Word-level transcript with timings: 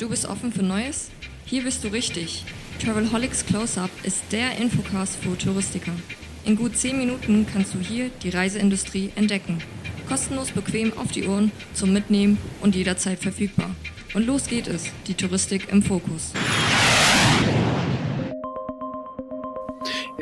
Du 0.00 0.08
bist 0.08 0.26
offen 0.26 0.50
für 0.50 0.62
Neues? 0.62 1.10
Hier 1.44 1.62
bist 1.62 1.84
du 1.84 1.88
richtig. 1.88 2.46
Travelholics 2.82 3.44
Close-Up 3.44 3.90
ist 4.02 4.22
der 4.32 4.56
Infocast 4.56 5.16
für 5.16 5.36
Touristiker. 5.36 5.92
In 6.46 6.56
gut 6.56 6.74
10 6.74 6.96
Minuten 6.96 7.46
kannst 7.52 7.74
du 7.74 7.80
hier 7.80 8.08
die 8.22 8.30
Reiseindustrie 8.30 9.10
entdecken. 9.14 9.58
Kostenlos 10.08 10.52
bequem 10.52 10.96
auf 10.96 11.12
die 11.12 11.28
Ohren, 11.28 11.52
zum 11.74 11.92
Mitnehmen 11.92 12.38
und 12.62 12.74
jederzeit 12.74 13.18
verfügbar. 13.18 13.68
Und 14.14 14.26
los 14.26 14.46
geht 14.46 14.68
es, 14.68 14.86
die 15.06 15.12
Touristik 15.12 15.70
im 15.70 15.82
Fokus. 15.82 16.32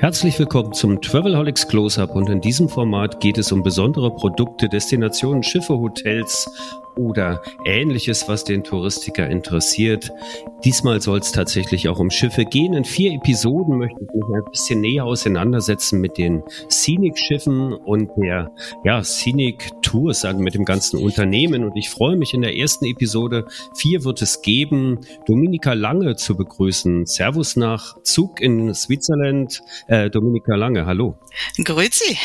Herzlich 0.01 0.37
willkommen 0.41 0.73
zum 0.73 1.01
Travelholics 1.01 1.69
Close-Up 1.69 2.17
und 2.17 2.29
in 2.29 2.41
diesem 2.41 2.69
Format 2.69 3.21
geht 3.21 3.39
es 3.39 3.53
um 3.53 3.63
besondere 3.63 4.11
Produkte, 4.11 4.69
Destinationen, 4.69 5.45
Schiffe, 5.45 5.79
Hotels 5.79 6.49
oder 6.99 7.43
ähnliches, 7.65 8.29
was 8.29 8.45
den 8.45 8.65
Touristiker 8.65 9.29
interessiert. 9.29 10.11
Diesmal 10.65 11.01
soll 11.01 11.21
es 11.21 11.33
tatsächlich 11.33 11.89
auch 11.89 11.99
um 11.99 12.11
Schiffe 12.11 12.45
gehen. 12.45 12.75
In 12.75 12.85
vier 12.85 13.13
Episoden 13.13 13.79
möchte 13.79 14.01
ich 14.03 14.13
mich 14.13 14.25
ein 14.35 14.51
bisschen 14.51 14.81
näher 14.81 15.05
auseinandersetzen 15.05 16.01
mit 16.01 16.19
den 16.19 16.43
Scenic-Schiffen 16.71 17.73
und 17.73 18.11
der 18.17 18.51
ja, 18.85 19.03
Scenic 19.03 19.71
Tours, 19.83 20.25
also 20.25 20.41
mit 20.41 20.55
dem 20.55 20.65
ganzen 20.65 20.99
Unternehmen. 20.99 21.65
Und 21.65 21.77
ich 21.77 21.89
freue 21.89 22.17
mich 22.17 22.35
in 22.35 22.43
der 22.43 22.57
ersten 22.57 22.85
Episode, 22.87 23.47
vier 23.75 24.05
wird 24.05 24.21
es 24.21 24.43
geben, 24.43 25.01
Dominika 25.27 25.73
Lange 25.73 26.17
zu 26.17 26.37
begrüßen. 26.37 27.07
Servus 27.07 27.57
nach 27.57 28.03
Zug 28.03 28.41
in 28.41 28.75
Switzerland. 28.75 29.63
Äh, 29.87 30.11
Dominika 30.11 30.57
Lange, 30.57 30.87
hallo. 30.87 31.17
Grüezi. 31.63 32.19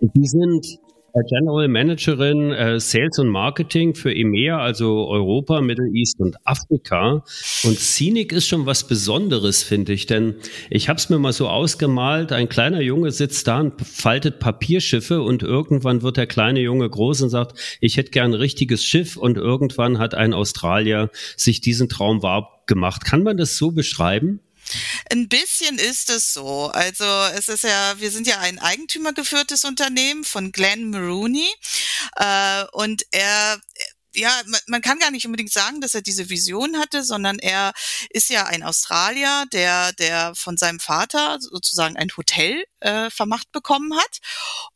Die 0.00 0.26
sind 0.26 0.80
General 1.28 1.68
Managerin 1.68 2.52
äh, 2.52 2.80
Sales 2.80 3.18
und 3.18 3.28
Marketing 3.28 3.94
für 3.94 4.14
EMEA, 4.14 4.58
also 4.58 5.08
Europa, 5.08 5.60
Middle 5.60 5.90
East 5.92 6.20
und 6.20 6.36
Afrika. 6.44 7.24
Und 7.64 7.78
Scenic 7.78 8.32
ist 8.32 8.48
schon 8.48 8.66
was 8.66 8.86
Besonderes, 8.86 9.62
finde 9.62 9.92
ich, 9.92 10.06
denn 10.06 10.36
ich 10.70 10.88
habe 10.88 10.98
es 10.98 11.10
mir 11.10 11.18
mal 11.18 11.32
so 11.32 11.48
ausgemalt, 11.48 12.32
ein 12.32 12.48
kleiner 12.48 12.80
Junge 12.80 13.10
sitzt 13.10 13.46
da 13.46 13.60
und 13.60 13.80
faltet 13.80 14.38
Papierschiffe 14.38 15.22
und 15.22 15.42
irgendwann 15.42 16.02
wird 16.02 16.16
der 16.16 16.26
kleine 16.26 16.60
Junge 16.60 16.88
groß 16.88 17.22
und 17.22 17.30
sagt, 17.30 17.78
ich 17.80 17.96
hätte 17.96 18.10
gern 18.10 18.32
ein 18.32 18.34
richtiges 18.34 18.84
Schiff 18.84 19.16
und 19.16 19.36
irgendwann 19.36 19.98
hat 19.98 20.14
ein 20.14 20.32
Australier 20.32 21.10
sich 21.36 21.60
diesen 21.60 21.88
Traum 21.88 22.22
wahr 22.22 22.62
gemacht. 22.66 23.04
Kann 23.04 23.22
man 23.22 23.36
das 23.36 23.56
so 23.56 23.72
beschreiben? 23.72 24.40
Ein 25.10 25.28
bisschen 25.28 25.78
ist 25.78 26.10
es 26.10 26.32
so. 26.32 26.68
Also 26.68 27.04
es 27.34 27.48
ist 27.48 27.64
ja, 27.64 27.98
wir 27.98 28.10
sind 28.10 28.26
ja 28.26 28.38
ein 28.38 28.58
eigentümergeführtes 28.58 29.64
Unternehmen 29.64 30.24
von 30.24 30.52
Glenn 30.52 30.90
Maroney 30.90 31.48
äh, 32.16 32.64
und 32.72 33.04
er 33.10 33.60
ja, 34.14 34.30
man 34.66 34.82
kann 34.82 34.98
gar 34.98 35.10
nicht 35.10 35.24
unbedingt 35.26 35.52
sagen, 35.52 35.80
dass 35.80 35.94
er 35.94 36.02
diese 36.02 36.28
Vision 36.28 36.78
hatte, 36.78 37.04
sondern 37.04 37.38
er 37.38 37.72
ist 38.10 38.28
ja 38.28 38.46
ein 38.46 38.62
Australier, 38.62 39.46
der, 39.52 39.92
der 39.92 40.34
von 40.34 40.56
seinem 40.56 40.80
Vater 40.80 41.38
sozusagen 41.40 41.96
ein 41.96 42.10
Hotel 42.16 42.64
äh, 42.80 43.10
vermacht 43.10 43.52
bekommen 43.52 43.96
hat 43.96 44.18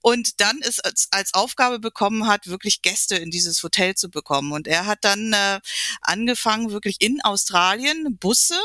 und 0.01 0.41
dann 0.41 0.59
ist 0.59 0.85
als, 0.85 1.09
als 1.11 1.35
Aufgabe 1.35 1.79
bekommen 1.79 2.27
hat, 2.27 2.47
wirklich 2.47 2.83
Gäste 2.83 3.17
in 3.17 3.31
dieses 3.31 3.63
Hotel 3.63 3.95
zu 3.95 4.11
bekommen. 4.11 4.53
Und 4.53 4.67
er 4.67 4.87
hat 4.87 4.99
dann 5.03 5.33
äh, 5.33 5.61
angefangen, 6.01 6.71
wirklich 6.71 6.97
in 7.01 7.21
Australien 7.23 8.17
Busse, 8.19 8.61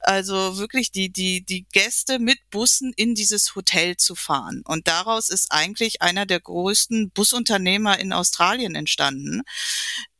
also 0.00 0.58
wirklich 0.58 0.90
die, 0.92 1.10
die, 1.10 1.44
die 1.44 1.66
Gäste 1.72 2.18
mit 2.18 2.38
Bussen 2.50 2.92
in 2.96 3.14
dieses 3.14 3.54
Hotel 3.54 3.96
zu 3.96 4.14
fahren. 4.14 4.62
Und 4.64 4.88
daraus 4.88 5.28
ist 5.28 5.52
eigentlich 5.52 6.02
einer 6.02 6.26
der 6.26 6.40
größten 6.40 7.10
Busunternehmer 7.10 7.98
in 7.98 8.12
Australien 8.12 8.74
entstanden 8.74 9.42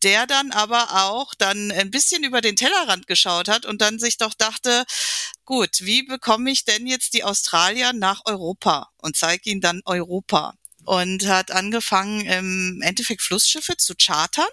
der 0.03 0.27
dann 0.27 0.53
aber 0.53 1.05
auch 1.05 1.35
dann 1.35 1.71
ein 1.71 1.91
bisschen 1.91 2.25
über 2.25 2.41
den 2.41 2.57
Tellerrand 2.57 3.07
geschaut 3.07 3.49
hat 3.49 3.67
und 3.67 3.81
dann 3.81 3.99
sich 3.99 4.17
doch 4.17 4.35
dachte, 4.35 4.85
gut, 5.45 5.81
wie 5.81 6.03
bekomme 6.03 6.51
ich 6.51 6.65
denn 6.65 6.87
jetzt 6.87 7.15
die 7.15 7.25
Australier 7.25 7.93
nach 7.93 8.23
Europa 8.25 8.91
und 8.99 9.17
zeige 9.17 9.51
ihnen 9.51 9.61
dann 9.61 9.83
Europa? 9.85 10.55
Und 10.85 11.27
hat 11.27 11.51
angefangen, 11.51 12.25
im 12.25 12.81
Endeffekt 12.83 13.21
Flussschiffe 13.21 13.77
zu 13.77 13.95
chartern. 13.95 14.49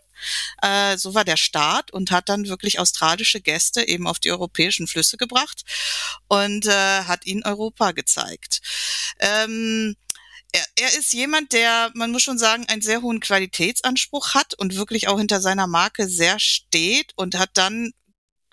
Äh, 0.62 0.98
so 0.98 1.14
war 1.14 1.24
der 1.24 1.38
Start 1.38 1.92
und 1.92 2.12
hat 2.12 2.28
dann 2.28 2.48
wirklich 2.48 2.80
australische 2.80 3.40
Gäste 3.40 3.88
eben 3.88 4.08
auf 4.08 4.20
die 4.20 4.32
europäischen 4.32 4.88
Flüsse 4.88 5.16
gebracht 5.18 5.64
und 6.28 6.66
äh, 6.68 7.04
hat 7.04 7.26
ihnen 7.26 7.44
Europa 7.44 7.92
gezeigt. 7.94 8.62
Ähm, 9.20 9.96
er, 10.52 10.66
er 10.76 10.98
ist 10.98 11.14
jemand, 11.14 11.54
der, 11.54 11.92
man 11.94 12.12
muss 12.12 12.24
schon 12.24 12.38
sagen, 12.38 12.66
einen 12.68 12.82
sehr 12.82 13.02
hohen 13.02 13.20
Qualitätsanspruch 13.20 14.34
hat 14.34 14.54
und 14.56 14.76
wirklich 14.76 15.08
auch 15.08 15.18
hinter 15.18 15.42
seiner 15.42 15.68
Marke 15.68 16.08
sehr 16.08 16.40
steht 16.40 17.14
und 17.16 17.36
hat 17.36 17.52
dann 17.54 17.92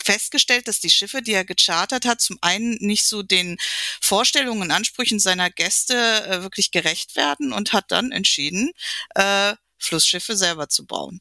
festgestellt, 0.02 0.68
dass 0.68 0.80
die 0.80 0.90
Schiffe, 0.90 1.22
die 1.22 1.32
er 1.32 1.44
gechartert 1.44 2.04
hat, 2.04 2.20
zum 2.20 2.38
einen 2.42 2.76
nicht 2.80 3.06
so 3.06 3.22
den 3.22 3.56
Vorstellungen 4.00 4.62
und 4.62 4.70
Ansprüchen 4.70 5.18
seiner 5.18 5.50
Gäste 5.50 5.94
äh, 5.94 6.42
wirklich 6.42 6.70
gerecht 6.70 7.16
werden 7.16 7.52
und 7.52 7.72
hat 7.72 7.90
dann 7.90 8.12
entschieden, 8.12 8.72
äh, 9.14 9.54
Flussschiffe 9.84 10.36
selber 10.36 10.68
zu 10.68 10.86
bauen. 10.86 11.20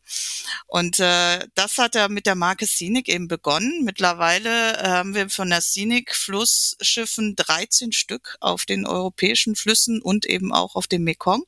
Und 0.67 0.99
äh, 0.99 1.47
das 1.55 1.77
hat 1.77 1.95
er 1.95 2.09
mit 2.09 2.25
der 2.25 2.35
Marke 2.35 2.65
Scenic 2.65 3.09
eben 3.09 3.27
begonnen. 3.27 3.83
Mittlerweile 3.83 4.77
äh, 4.77 4.87
haben 4.87 5.15
wir 5.15 5.29
von 5.29 5.49
der 5.49 5.61
Scenic 5.61 6.15
Flussschiffen 6.15 7.35
13 7.35 7.91
Stück 7.91 8.37
auf 8.39 8.65
den 8.65 8.85
europäischen 8.85 9.55
Flüssen 9.55 10.01
und 10.01 10.25
eben 10.25 10.53
auch 10.53 10.75
auf 10.75 10.87
dem 10.87 11.03
Mekong. 11.03 11.43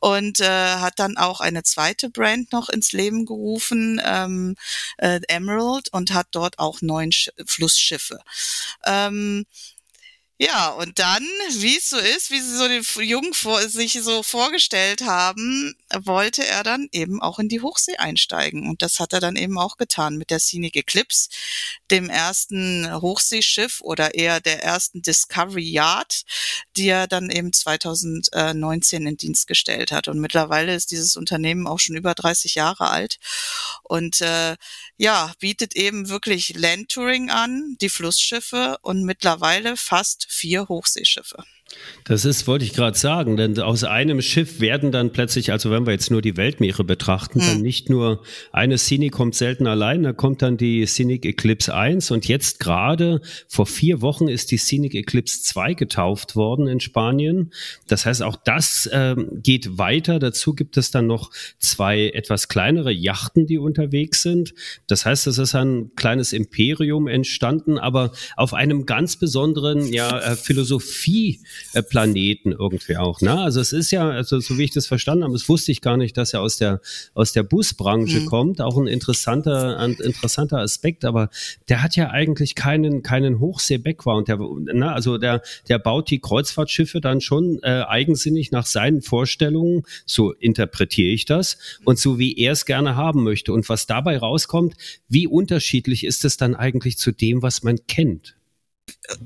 Und 0.00 0.40
äh, 0.40 0.76
hat 0.76 0.98
dann 0.98 1.16
auch 1.16 1.40
eine 1.40 1.62
zweite 1.62 2.10
Brand 2.10 2.52
noch 2.52 2.68
ins 2.68 2.92
Leben 2.92 3.26
gerufen, 3.26 4.00
ähm, 4.04 4.56
äh, 4.98 5.20
Emerald, 5.28 5.92
und 5.92 6.12
hat 6.12 6.28
dort 6.32 6.58
auch 6.58 6.80
neun 6.80 7.12
Sch 7.12 7.30
Flussschiffe. 7.46 8.20
Ähm, 8.84 9.46
ja, 10.42 10.70
und 10.70 10.98
dann, 10.98 11.22
wie 11.58 11.76
es 11.76 11.90
so 11.90 11.98
ist, 11.98 12.30
wie 12.30 12.40
sie 12.40 12.56
so 12.56 12.66
den 12.66 12.82
Jungen 13.06 13.34
vor, 13.34 13.60
sich 13.68 14.00
so 14.02 14.22
vorgestellt 14.22 15.02
haben, 15.02 15.74
wollte 16.04 16.46
er 16.46 16.62
dann 16.62 16.88
eben 16.92 17.20
auch 17.20 17.38
in 17.38 17.48
die 17.48 17.60
Hochsee 17.60 17.96
einsteigen. 17.96 18.68
Und 18.68 18.82
das 18.82 19.00
hat 19.00 19.12
er 19.12 19.20
dann 19.20 19.36
eben 19.36 19.58
auch 19.58 19.76
getan 19.76 20.16
mit 20.16 20.30
der 20.30 20.40
Scenic 20.40 20.76
Eclipse, 20.76 21.28
dem 21.90 22.08
ersten 22.08 22.88
Hochseeschiff 23.00 23.80
oder 23.80 24.14
eher 24.14 24.40
der 24.40 24.62
ersten 24.62 25.02
Discovery 25.02 25.68
Yacht, 25.68 26.24
die 26.76 26.88
er 26.88 27.06
dann 27.06 27.30
eben 27.30 27.52
2019 27.52 29.06
in 29.06 29.16
Dienst 29.16 29.46
gestellt 29.46 29.92
hat. 29.92 30.08
Und 30.08 30.20
mittlerweile 30.20 30.74
ist 30.74 30.90
dieses 30.90 31.16
Unternehmen 31.16 31.66
auch 31.66 31.78
schon 31.78 31.96
über 31.96 32.14
30 32.14 32.54
Jahre 32.54 32.88
alt 32.88 33.18
und 33.82 34.20
äh, 34.20 34.56
ja, 34.96 35.32
bietet 35.40 35.76
eben 35.76 36.08
wirklich 36.08 36.54
Landtouring 36.56 37.30
an, 37.30 37.76
die 37.80 37.88
Flussschiffe 37.88 38.78
und 38.82 39.02
mittlerweile 39.04 39.76
fast 39.76 40.26
vier 40.30 40.68
Hochseeschiffe. 40.68 41.44
Das 42.04 42.24
ist, 42.24 42.46
wollte 42.46 42.64
ich 42.64 42.72
gerade 42.72 42.98
sagen, 42.98 43.36
denn 43.36 43.58
aus 43.60 43.84
einem 43.84 44.20
Schiff 44.22 44.60
werden 44.60 44.90
dann 44.90 45.12
plötzlich, 45.12 45.52
also 45.52 45.70
wenn 45.70 45.86
wir 45.86 45.92
jetzt 45.92 46.10
nur 46.10 46.22
die 46.22 46.36
Weltmeere 46.36 46.82
betrachten, 46.82 47.40
hm. 47.40 47.46
dann 47.46 47.60
nicht 47.60 47.88
nur 47.88 48.22
eine 48.52 48.78
Scenic 48.78 49.12
kommt 49.12 49.34
selten 49.34 49.66
allein, 49.66 50.02
da 50.02 50.12
kommt 50.12 50.42
dann 50.42 50.56
die 50.56 50.86
Scenic 50.86 51.24
Eclipse 51.24 51.74
1 51.74 52.10
und 52.10 52.26
jetzt 52.26 52.58
gerade 52.58 53.20
vor 53.48 53.66
vier 53.66 54.00
Wochen 54.00 54.28
ist 54.28 54.50
die 54.50 54.56
Scenic 54.56 54.94
Eclipse 54.94 55.42
2 55.42 55.74
getauft 55.74 56.36
worden 56.36 56.66
in 56.66 56.80
Spanien. 56.80 57.52
Das 57.86 58.06
heißt, 58.06 58.22
auch 58.22 58.36
das 58.36 58.86
äh, 58.86 59.14
geht 59.34 59.78
weiter. 59.78 60.18
Dazu 60.18 60.54
gibt 60.54 60.76
es 60.76 60.90
dann 60.90 61.06
noch 61.06 61.30
zwei 61.58 62.08
etwas 62.08 62.48
kleinere 62.48 62.92
Yachten, 62.92 63.46
die 63.46 63.58
unterwegs 63.58 64.22
sind. 64.22 64.54
Das 64.86 65.06
heißt, 65.06 65.26
es 65.26 65.38
ist 65.38 65.54
ein 65.54 65.92
kleines 65.96 66.32
Imperium 66.32 67.06
entstanden, 67.06 67.78
aber 67.78 68.12
auf 68.36 68.54
einem 68.54 68.86
ganz 68.86 69.16
besonderen 69.16 69.92
ja, 69.92 70.18
äh, 70.18 70.36
Philosophie 70.36 71.40
äh, 71.72 71.82
Planeten 71.82 72.52
irgendwie 72.52 72.96
auch. 72.96 73.20
Ne? 73.20 73.38
Also 73.38 73.60
es 73.60 73.72
ist 73.72 73.90
ja, 73.90 74.08
also 74.08 74.40
so 74.40 74.58
wie 74.58 74.64
ich 74.64 74.70
das 74.70 74.86
verstanden 74.86 75.24
habe, 75.24 75.32
das 75.32 75.48
wusste 75.48 75.72
ich 75.72 75.80
gar 75.80 75.96
nicht, 75.96 76.16
dass 76.16 76.32
er 76.32 76.40
aus 76.40 76.56
der 76.56 76.80
aus 77.14 77.32
der 77.32 77.42
Busbranche 77.42 78.20
mhm. 78.20 78.26
kommt. 78.26 78.60
Auch 78.60 78.76
ein 78.76 78.86
interessanter, 78.86 79.78
ein 79.78 79.92
interessanter 79.94 80.58
Aspekt. 80.58 81.04
Aber 81.04 81.30
der 81.68 81.82
hat 81.82 81.96
ja 81.96 82.10
eigentlich 82.10 82.54
keinen 82.54 83.02
keinen 83.02 83.40
Hochsee-Background. 83.40 84.28
Der, 84.28 84.38
ne? 84.38 84.92
Also 84.92 85.18
der 85.18 85.42
der 85.68 85.78
baut 85.78 86.10
die 86.10 86.20
Kreuzfahrtschiffe 86.20 87.00
dann 87.00 87.20
schon 87.20 87.60
äh, 87.62 87.82
eigensinnig 87.86 88.50
nach 88.50 88.66
seinen 88.66 89.02
Vorstellungen. 89.02 89.82
So 90.06 90.32
interpretiere 90.32 91.08
ich 91.08 91.24
das 91.24 91.58
und 91.84 91.98
so 91.98 92.18
wie 92.18 92.36
er 92.38 92.52
es 92.52 92.64
gerne 92.66 92.96
haben 92.96 93.24
möchte. 93.24 93.52
Und 93.52 93.68
was 93.68 93.86
dabei 93.86 94.18
rauskommt, 94.18 94.74
wie 95.08 95.26
unterschiedlich 95.26 96.04
ist 96.04 96.24
es 96.24 96.36
dann 96.36 96.54
eigentlich 96.54 96.98
zu 96.98 97.12
dem, 97.12 97.42
was 97.42 97.62
man 97.62 97.78
kennt? 97.86 98.36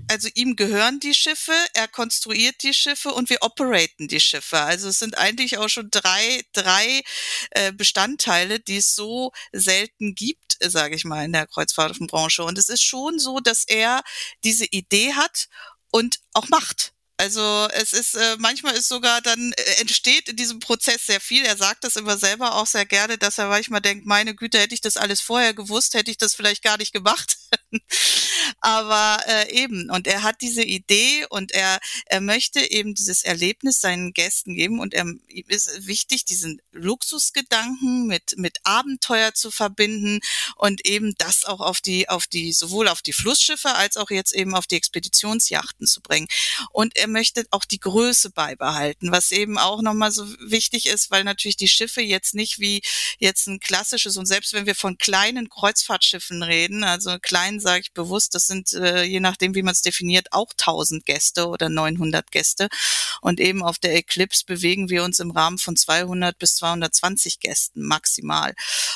Also 0.08 0.28
ihm 0.34 0.56
gehören 0.56 1.00
die 1.00 1.14
Schiffe, 1.14 1.52
er 1.74 1.88
konstruiert 1.88 2.62
die 2.62 2.74
Schiffe 2.74 3.12
und 3.12 3.30
wir 3.30 3.42
operaten 3.42 4.08
die 4.08 4.20
Schiffe. 4.20 4.58
Also 4.58 4.88
es 4.88 4.98
sind 4.98 5.18
eigentlich 5.18 5.58
auch 5.58 5.68
schon 5.68 5.90
drei, 5.90 6.42
drei 6.52 7.02
äh, 7.50 7.72
Bestandteile, 7.72 8.60
die 8.60 8.78
es 8.78 8.94
so 8.94 9.32
selten 9.52 10.14
gibt, 10.14 10.58
sage 10.60 10.96
ich 10.96 11.04
mal, 11.04 11.24
in 11.24 11.32
der 11.32 11.46
Kreuzfahrtbranche. 11.46 12.44
Und 12.44 12.58
es 12.58 12.68
ist 12.68 12.82
schon 12.82 13.18
so, 13.18 13.40
dass 13.40 13.64
er 13.66 14.02
diese 14.44 14.66
Idee 14.66 15.14
hat 15.14 15.48
und 15.90 16.18
auch 16.34 16.48
macht. 16.48 16.92
Also 17.16 17.68
es 17.72 17.92
ist 17.92 18.16
äh, 18.16 18.36
manchmal 18.38 18.74
ist 18.74 18.88
sogar 18.88 19.20
dann 19.20 19.52
äh, 19.52 19.80
entsteht 19.80 20.28
in 20.28 20.36
diesem 20.36 20.58
Prozess 20.58 21.06
sehr 21.06 21.20
viel. 21.20 21.44
Er 21.44 21.56
sagt 21.56 21.84
das 21.84 21.94
immer 21.94 22.18
selber 22.18 22.56
auch 22.56 22.66
sehr 22.66 22.86
gerne, 22.86 23.18
dass 23.18 23.38
er 23.38 23.46
manchmal 23.46 23.80
denkt, 23.80 24.04
meine 24.04 24.34
Güte, 24.34 24.58
hätte 24.58 24.74
ich 24.74 24.80
das 24.80 24.96
alles 24.96 25.20
vorher 25.20 25.54
gewusst, 25.54 25.94
hätte 25.94 26.10
ich 26.10 26.18
das 26.18 26.34
vielleicht 26.34 26.62
gar 26.62 26.76
nicht 26.76 26.92
gemacht. 26.92 27.36
Aber 28.60 29.18
äh, 29.26 29.52
eben 29.52 29.90
und 29.90 30.06
er 30.06 30.22
hat 30.22 30.40
diese 30.40 30.62
Idee 30.62 31.26
und 31.30 31.52
er 31.52 31.78
er 32.06 32.20
möchte 32.20 32.60
eben 32.70 32.94
dieses 32.94 33.22
Erlebnis 33.22 33.80
seinen 33.80 34.12
Gästen 34.12 34.54
geben 34.54 34.80
und 34.80 34.94
er 34.94 35.04
ihm 35.28 35.48
ist 35.48 35.86
wichtig, 35.86 36.24
diesen 36.24 36.60
Luxusgedanken 36.72 38.06
mit 38.06 38.34
mit 38.36 38.58
Abenteuer 38.64 39.34
zu 39.34 39.50
verbinden 39.50 40.20
und 40.56 40.86
eben 40.86 41.14
das 41.18 41.44
auch 41.44 41.60
auf 41.60 41.80
die 41.80 42.08
auf 42.08 42.26
die 42.26 42.52
sowohl 42.52 42.88
auf 42.88 43.02
die 43.02 43.12
Flussschiffe 43.12 43.74
als 43.74 43.96
auch 43.96 44.10
jetzt 44.10 44.34
eben 44.34 44.54
auf 44.54 44.66
die 44.66 44.76
Expeditionsjachten 44.76 45.86
zu 45.86 46.00
bringen. 46.00 46.28
Und 46.70 46.96
er 46.96 47.08
möchte 47.08 47.44
auch 47.50 47.64
die 47.64 47.80
Größe 47.80 48.30
beibehalten, 48.30 49.12
was 49.12 49.32
eben 49.32 49.58
auch 49.58 49.82
nochmal 49.82 50.12
so 50.12 50.26
wichtig 50.40 50.86
ist, 50.86 51.10
weil 51.10 51.24
natürlich 51.24 51.56
die 51.56 51.68
Schiffe 51.68 52.00
jetzt 52.00 52.34
nicht 52.34 52.58
wie 52.58 52.82
jetzt 53.18 53.46
ein 53.46 53.60
klassisches 53.60 54.16
und 54.16 54.26
selbst 54.26 54.52
wenn 54.52 54.66
wir 54.66 54.74
von 54.74 54.98
kleinen 54.98 55.48
Kreuzfahrtschiffen 55.48 56.42
reden, 56.42 56.84
also 56.84 57.18
klein 57.20 57.60
sage 57.60 57.82
ich 57.82 57.92
bewusst, 57.92 58.34
das 58.34 58.43
sind 58.46 58.72
äh, 58.74 59.02
je 59.04 59.20
nachdem, 59.20 59.54
wie 59.54 59.62
man 59.62 59.72
es 59.72 59.82
definiert, 59.82 60.28
auch 60.32 60.52
1000 60.52 61.04
Gäste 61.06 61.48
oder 61.48 61.68
900 61.68 62.30
Gäste. 62.30 62.68
Und 63.20 63.40
eben 63.40 63.62
auf 63.62 63.78
der 63.78 63.94
Eclipse 63.94 64.44
bewegen 64.46 64.90
wir 64.90 65.04
uns 65.04 65.20
im 65.20 65.30
Rahmen 65.30 65.58
von 65.58 65.76
200 65.76 66.38
bis 66.38 66.56
220 66.56 67.40
Gästen 67.40 67.82
maximal. 67.82 68.54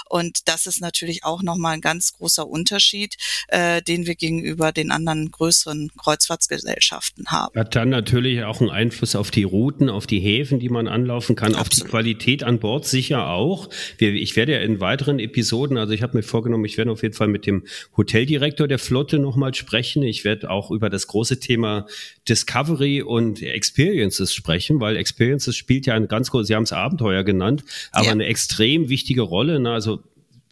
Und 0.09 0.49
das 0.49 0.67
ist 0.67 0.81
natürlich 0.81 1.25
auch 1.25 1.43
nochmal 1.43 1.75
ein 1.75 1.81
ganz 1.81 2.13
großer 2.13 2.47
Unterschied, 2.47 3.17
äh, 3.49 3.83
den 3.83 4.07
wir 4.07 4.15
gegenüber 4.15 4.73
den 4.73 4.91
anderen 4.91 5.31
größeren 5.31 5.91
Kreuzfahrtsgesellschaften 5.97 7.27
haben. 7.29 7.59
Hat 7.59 7.75
dann 7.77 7.91
natürlich 7.91 8.43
auch 8.45 8.61
einen 8.61 8.71
Einfluss 8.71 9.17
auf 9.17 9.31
die 9.31 9.45
Routen, 9.45 9.89
auf 9.89 10.07
die 10.07 10.21
Häfen, 10.21 10.59
die 10.59 10.69
man 10.69 10.89
anlaufen 10.89 11.37
kann, 11.37 11.55
Absolut. 11.55 11.63
auf 11.63 11.75
die 11.75 11.91
Qualität 11.91 12.43
an 12.43 12.59
Bord 12.59 12.87
sicher 12.87 13.29
auch. 13.29 13.69
Ich 13.99 14.37
werde 14.37 14.53
ja 14.53 14.61
in 14.61 14.81
weiteren 14.81 15.19
Episoden, 15.19 15.79
also 15.79 15.93
ich 15.93 16.03
habe 16.03 16.17
mir 16.17 16.23
vorgenommen, 16.23 16.65
ich 16.65 16.79
werde 16.79 16.91
auf 16.91 17.03
jeden 17.03 17.15
Fall 17.15 17.29
mit 17.29 17.47
dem 17.47 17.65
Hoteldirektor 17.97 18.69
der 18.69 18.79
Flotte 18.79 19.19
nochmal 19.39 19.55
sprechen. 19.55 20.03
Ich 20.03 20.25
werde 20.25 20.51
auch 20.51 20.71
über 20.73 20.91
das 20.91 21.07
große 21.07 21.39
Thema 21.39 21.87
Discovery 22.29 23.03
und 23.03 23.41
Experiences 23.41 24.35
sprechen, 24.35 24.81
weil 24.81 24.97
Experiences 24.97 25.57
spielt 25.57 25.87
ja 25.87 25.95
ein 25.95 26.09
ganz 26.09 26.31
großes, 26.31 26.49
Sie 26.49 26.57
haben 26.57 26.65
es 26.65 26.73
Abenteuer 26.73 27.23
genannt, 27.23 27.65
aber 27.93 28.07
ja. 28.07 28.13
eine 28.13 28.27
extrem 28.27 28.89
wichtige 28.89 29.23
Rolle. 29.23 29.61
Ne? 29.61 29.71
Also 29.71 30.01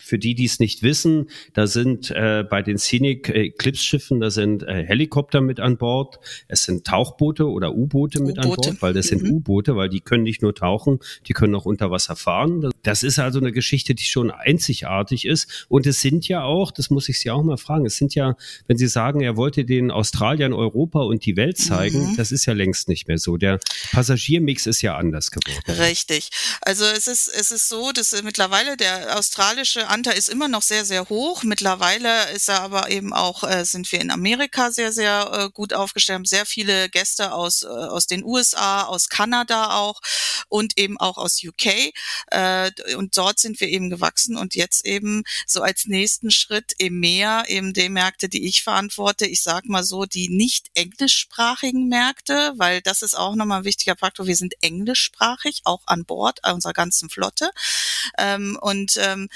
für 0.07 0.19
die, 0.19 0.35
die 0.35 0.45
es 0.45 0.61
nicht 0.61 0.83
wissen, 0.83 1.29
da 1.53 1.67
sind 1.67 2.13
äh, 2.13 2.45
bei 2.49 2.63
den 2.63 2.79
Scenic 2.79 3.29
Eclipse 3.29 3.83
Schiffen, 3.83 4.21
da 4.21 4.31
sind 4.31 4.63
äh, 4.63 4.85
Helikopter 4.87 5.41
mit 5.41 5.59
an 5.59 5.79
Bord, 5.79 6.21
es 6.47 6.63
sind 6.63 6.87
Tauchboote 6.87 7.49
oder 7.49 7.75
U-Boote 7.75 8.23
mit 8.23 8.39
an 8.39 8.51
Bord, 8.51 8.81
weil 8.81 8.93
das 8.93 9.11
mhm. 9.11 9.19
sind 9.19 9.31
U-Boote, 9.33 9.75
weil 9.75 9.89
die 9.89 10.01
können 10.01 10.23
nicht 10.23 10.43
nur 10.43 10.55
tauchen, 10.55 11.01
die 11.27 11.33
können 11.33 11.55
auch 11.57 11.65
unter 11.65 11.91
Wasser 11.91 12.15
fahren. 12.15 12.71
Das 12.85 13.03
ist 13.03 13.19
also 13.19 13.41
eine 13.41 13.51
Geschichte, 13.51 13.97
die 13.97 14.05
schon 14.05 14.31
einzigartig 14.31 15.25
ist. 15.25 15.67
Und 15.69 15.87
es 15.87 16.01
sind 16.01 16.29
ja 16.29 16.45
auch, 16.45 16.71
das 16.71 16.91
muss 16.91 17.09
ich 17.09 17.19
Sie 17.19 17.31
auch 17.31 17.43
mal 17.43 17.57
fragen, 17.57 17.85
es 17.85 17.97
sind 17.97 18.15
ja, 18.15 18.37
wenn 18.69 18.79
Sie 18.79 18.87
sagen, 18.87 19.21
er 19.21 19.37
wollte 19.37 19.65
den 19.65 19.91
Australiern 19.91 20.53
Europa 20.53 21.01
und 21.01 21.27
die 21.27 21.37
Welt 21.37 21.59
zeigen, 21.59 22.13
mhm. 22.13 22.17
das 22.17 22.31
ist 22.31 22.47
ja 22.47 22.53
längst 22.53 22.89
nicht 22.89 23.09
mehr 23.09 23.19
so. 23.19 23.37
Der 23.37 23.59
Passagiermix 23.91 24.67
ist 24.67 24.83
ja 24.83 24.97
anders 24.97 25.33
geworden. 25.33 25.81
Richtig. 25.81 26.31
Also 26.61 26.85
es 26.85 27.09
ist, 27.09 27.29
es 27.29 27.51
ist 27.51 27.69
so, 27.69 27.91
dass 27.91 28.23
mittlerweile 28.23 28.77
der 28.77 29.19
australische 29.19 29.89
Anteil 29.97 30.19
ist 30.19 30.29
immer 30.29 30.49
noch 30.49 30.61
sehr, 30.61 30.85
sehr 30.85 31.09
hoch. 31.09 31.43
Mittlerweile 31.43 32.31
ist 32.33 32.51
er 32.51 32.61
aber 32.61 32.91
eben 32.91 33.15
auch, 33.15 33.45
äh, 33.45 33.65
sind 33.65 33.91
wir 33.91 33.99
in 33.99 34.11
Amerika 34.11 34.71
sehr, 34.71 34.93
sehr 34.93 35.31
äh, 35.33 35.51
gut 35.51 35.73
aufgestellt, 35.73 36.17
haben 36.17 36.25
sehr 36.27 36.45
viele 36.45 36.91
Gäste 36.91 37.33
aus, 37.33 37.63
äh, 37.63 37.69
aus 37.69 38.07
den 38.07 38.23
USA, 38.23 38.83
aus 38.83 39.09
Kanada 39.09 39.79
auch 39.79 40.03
und 40.49 40.77
eben 40.77 41.01
auch 41.01 41.17
aus 41.17 41.43
UK. 41.43 41.95
Äh, 42.27 42.73
und 42.97 43.17
dort 43.17 43.39
sind 43.39 43.59
wir 43.59 43.69
eben 43.69 43.89
gewachsen 43.89 44.37
und 44.37 44.55
jetzt 44.55 44.85
eben 44.85 45.25
so 45.47 45.63
als 45.63 45.87
nächsten 45.87 46.31
Schritt 46.31 46.75
mehr 46.79 47.45
eben 47.49 47.73
die 47.73 47.89
Märkte, 47.89 48.29
die 48.29 48.47
ich 48.47 48.63
verantworte. 48.63 49.25
Ich 49.25 49.43
sag 49.43 49.65
mal 49.65 49.83
so, 49.83 50.05
die 50.05 50.29
nicht 50.29 50.67
englischsprachigen 50.75 51.89
Märkte, 51.89 52.53
weil 52.59 52.83
das 52.83 53.01
ist 53.01 53.17
auch 53.17 53.35
nochmal 53.35 53.61
ein 53.61 53.65
wichtiger 53.65 53.97
Faktor. 53.97 54.27
Wir 54.27 54.37
sind 54.37 54.57
englischsprachig, 54.61 55.63
auch 55.65 55.85
an 55.87 56.05
Bord 56.05 56.41
unserer 56.47 56.75
ganzen 56.75 57.09
Flotte. 57.09 57.51
Ähm, 58.19 58.59
und 58.61 58.99
ähm, 58.99 59.31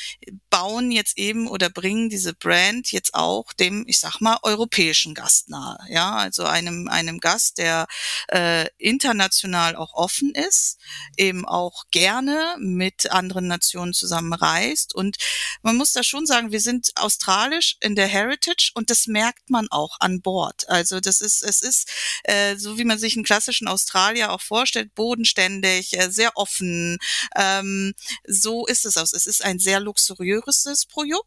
bauen 0.50 0.90
jetzt 0.90 1.16
eben 1.16 1.48
oder 1.48 1.70
bringen 1.70 2.10
diese 2.10 2.34
Brand 2.34 2.90
jetzt 2.90 3.14
auch 3.14 3.52
dem, 3.52 3.84
ich 3.86 4.00
sag 4.00 4.20
mal, 4.20 4.38
europäischen 4.42 5.14
Gast 5.14 5.48
nahe. 5.48 5.78
Ja, 5.88 6.16
also 6.16 6.44
einem, 6.44 6.88
einem 6.88 7.20
Gast, 7.20 7.58
der 7.58 7.86
äh, 8.28 8.66
international 8.78 9.76
auch 9.76 9.94
offen 9.94 10.34
ist, 10.34 10.78
eben 11.16 11.46
auch 11.46 11.84
gerne 11.92 12.56
mit 12.58 13.10
anderen 13.12 13.46
Nationen 13.46 13.94
zusammen 13.94 14.32
reist. 14.32 14.94
Und 14.94 15.18
man 15.62 15.76
muss 15.76 15.92
da 15.92 16.02
schon 16.02 16.26
sagen, 16.26 16.50
wir 16.50 16.60
sind 16.60 16.90
australisch 16.96 17.76
in 17.80 17.94
der 17.94 18.08
Heritage 18.08 18.72
und 18.74 18.90
das 18.90 19.06
merkt 19.06 19.50
man 19.50 19.68
auch 19.70 19.98
an 20.00 20.20
Bord. 20.20 20.68
Also 20.68 20.98
das 20.98 21.20
ist, 21.20 21.42
es 21.42 21.62
ist 21.62 21.88
äh, 22.24 22.56
so, 22.56 22.76
wie 22.76 22.84
man 22.84 22.98
sich 22.98 23.14
einen 23.14 23.24
klassischen 23.24 23.68
Australier 23.68 24.32
auch 24.32 24.40
vorstellt, 24.40 24.94
bodenständig, 24.94 25.96
äh, 25.96 26.10
sehr 26.10 26.36
offen. 26.36 26.98
Ähm, 27.36 27.94
so 28.26 28.66
ist 28.66 28.84
es 28.84 28.96
aus. 28.96 29.12
Es 29.12 29.26
ist 29.26 29.44
ein 29.44 29.60
sehr 29.60 29.78
luxuriös 29.78 30.39
luxuriöses 30.40 30.86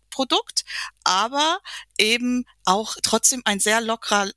Produkt, 0.10 0.64
aber 1.04 1.60
eben 1.98 2.46
auch 2.66 2.96
trotzdem 3.02 3.42
ein 3.46 3.60
sehr 3.60 3.82
lockerer 3.82 4.32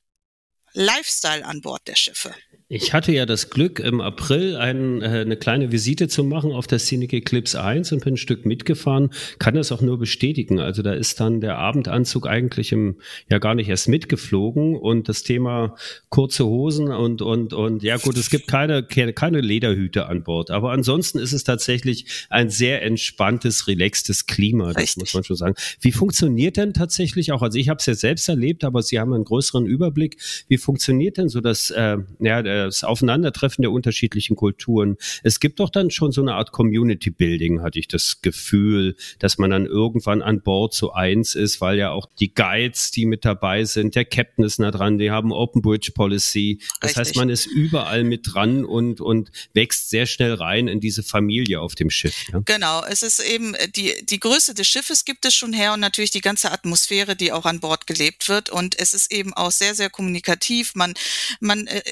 Lifestyle 0.76 1.42
an 1.46 1.62
Bord 1.62 1.88
der 1.88 1.96
Schiffe. 1.96 2.34
Ich 2.68 2.92
hatte 2.92 3.12
ja 3.12 3.26
das 3.26 3.48
Glück, 3.50 3.78
im 3.78 4.00
April 4.00 4.56
ein, 4.56 5.00
äh, 5.00 5.20
eine 5.20 5.36
kleine 5.36 5.70
Visite 5.70 6.08
zu 6.08 6.24
machen 6.24 6.50
auf 6.50 6.66
der 6.66 6.80
Scenic 6.80 7.12
Eclipse 7.12 7.62
1 7.62 7.92
und 7.92 8.02
bin 8.02 8.14
ein 8.14 8.16
Stück 8.16 8.44
mitgefahren. 8.44 9.10
Kann 9.38 9.54
das 9.54 9.70
auch 9.70 9.82
nur 9.82 10.00
bestätigen. 10.00 10.58
Also 10.58 10.82
da 10.82 10.92
ist 10.92 11.20
dann 11.20 11.40
der 11.40 11.58
Abendanzug 11.58 12.26
eigentlich 12.26 12.72
im, 12.72 12.96
ja 13.30 13.38
gar 13.38 13.54
nicht 13.54 13.68
erst 13.68 13.86
mitgeflogen 13.86 14.74
und 14.74 15.08
das 15.08 15.22
Thema 15.22 15.76
kurze 16.08 16.44
Hosen 16.44 16.88
und, 16.90 17.22
und, 17.22 17.52
und, 17.52 17.84
ja 17.84 17.98
gut, 17.98 18.16
es 18.16 18.30
gibt 18.30 18.48
keine, 18.48 18.82
keine 18.82 19.40
Lederhüte 19.40 20.06
an 20.06 20.24
Bord. 20.24 20.50
Aber 20.50 20.72
ansonsten 20.72 21.20
ist 21.20 21.32
es 21.32 21.44
tatsächlich 21.44 22.26
ein 22.30 22.50
sehr 22.50 22.82
entspanntes, 22.82 23.68
relaxtes 23.68 24.26
Klima. 24.26 24.72
Das 24.72 24.82
Richtig. 24.82 25.02
muss 25.02 25.14
man 25.14 25.22
schon 25.22 25.36
sagen. 25.36 25.54
Wie 25.80 25.92
funktioniert 25.92 26.56
denn 26.56 26.74
tatsächlich 26.74 27.30
auch, 27.30 27.42
also 27.42 27.58
ich 27.58 27.68
habe 27.68 27.78
es 27.78 27.86
ja 27.86 27.94
selbst 27.94 28.28
erlebt, 28.28 28.64
aber 28.64 28.82
Sie 28.82 28.98
haben 28.98 29.12
einen 29.12 29.24
größeren 29.24 29.66
Überblick. 29.66 30.16
Wie 30.48 30.58
funktioniert 30.66 31.16
denn 31.16 31.28
so 31.28 31.40
das, 31.40 31.70
äh, 31.70 31.96
ja, 32.18 32.42
das 32.42 32.82
Aufeinandertreffen 32.82 33.62
der 33.62 33.70
unterschiedlichen 33.70 34.34
Kulturen. 34.34 34.96
Es 35.22 35.38
gibt 35.38 35.60
doch 35.60 35.70
dann 35.70 35.92
schon 35.92 36.10
so 36.10 36.22
eine 36.22 36.34
Art 36.34 36.50
Community 36.50 37.10
Building, 37.10 37.62
hatte 37.62 37.78
ich 37.78 37.86
das 37.86 38.20
Gefühl, 38.20 38.96
dass 39.20 39.38
man 39.38 39.50
dann 39.50 39.66
irgendwann 39.66 40.22
an 40.22 40.42
Bord 40.42 40.74
so 40.74 40.92
eins 40.92 41.36
ist, 41.36 41.60
weil 41.60 41.78
ja 41.78 41.92
auch 41.92 42.06
die 42.18 42.34
Guides, 42.34 42.90
die 42.90 43.06
mit 43.06 43.24
dabei 43.24 43.64
sind, 43.64 43.94
der 43.94 44.04
Captain 44.04 44.44
ist 44.44 44.58
nah 44.58 44.72
dran, 44.72 44.98
die 44.98 45.12
haben 45.12 45.30
Open 45.30 45.62
Bridge 45.62 45.92
Policy. 45.94 46.58
Das 46.80 46.90
Richtig. 46.90 46.96
heißt, 46.96 47.16
man 47.16 47.30
ist 47.30 47.46
überall 47.46 48.02
mit 48.02 48.22
dran 48.24 48.64
und, 48.64 49.00
und 49.00 49.30
wächst 49.54 49.90
sehr 49.90 50.06
schnell 50.06 50.34
rein 50.34 50.66
in 50.66 50.80
diese 50.80 51.04
Familie 51.04 51.60
auf 51.60 51.76
dem 51.76 51.90
Schiff. 51.90 52.24
Ja? 52.32 52.42
Genau, 52.44 52.82
es 52.84 53.04
ist 53.04 53.20
eben 53.20 53.54
äh, 53.54 53.68
die, 53.68 53.92
die 54.04 54.18
Größe 54.18 54.52
des 54.52 54.66
Schiffes 54.66 55.04
gibt 55.04 55.24
es 55.26 55.34
schon 55.34 55.52
her 55.52 55.74
und 55.74 55.80
natürlich 55.80 56.10
die 56.10 56.20
ganze 56.20 56.50
Atmosphäre, 56.50 57.14
die 57.14 57.30
auch 57.30 57.44
an 57.44 57.60
Bord 57.60 57.86
gelebt 57.86 58.28
wird. 58.28 58.50
Und 58.50 58.76
es 58.80 58.94
ist 58.94 59.12
eben 59.12 59.32
auch 59.32 59.52
sehr, 59.52 59.76
sehr 59.76 59.90
kommunikativ. 59.90 60.55
Man, 60.74 60.94
man 61.40 61.66
äh, 61.66 61.82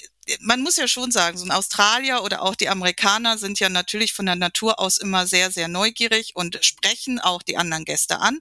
man 0.41 0.61
muss 0.61 0.77
ja 0.77 0.89
schon 0.89 1.11
sagen, 1.11 1.39
so 1.39 1.45
ein 1.45 1.51
Australier 1.51 2.23
oder 2.23 2.43
auch 2.43 2.55
die 2.55 2.69
Amerikaner 2.69 3.39
sind 3.39 3.61
ja 3.61 3.69
natürlich 3.69 4.13
von 4.13 4.27
der 4.27 4.37
Natur 4.37 4.79
aus 4.79 4.97
immer 4.97 5.27
sehr, 5.27 5.51
sehr 5.51 5.69
neugierig 5.69 6.33
und 6.35 6.59
sprechen 6.65 7.21
auch 7.21 7.43
die 7.43 7.57
anderen 7.57 7.85
Gäste 7.85 8.21
an. 8.21 8.39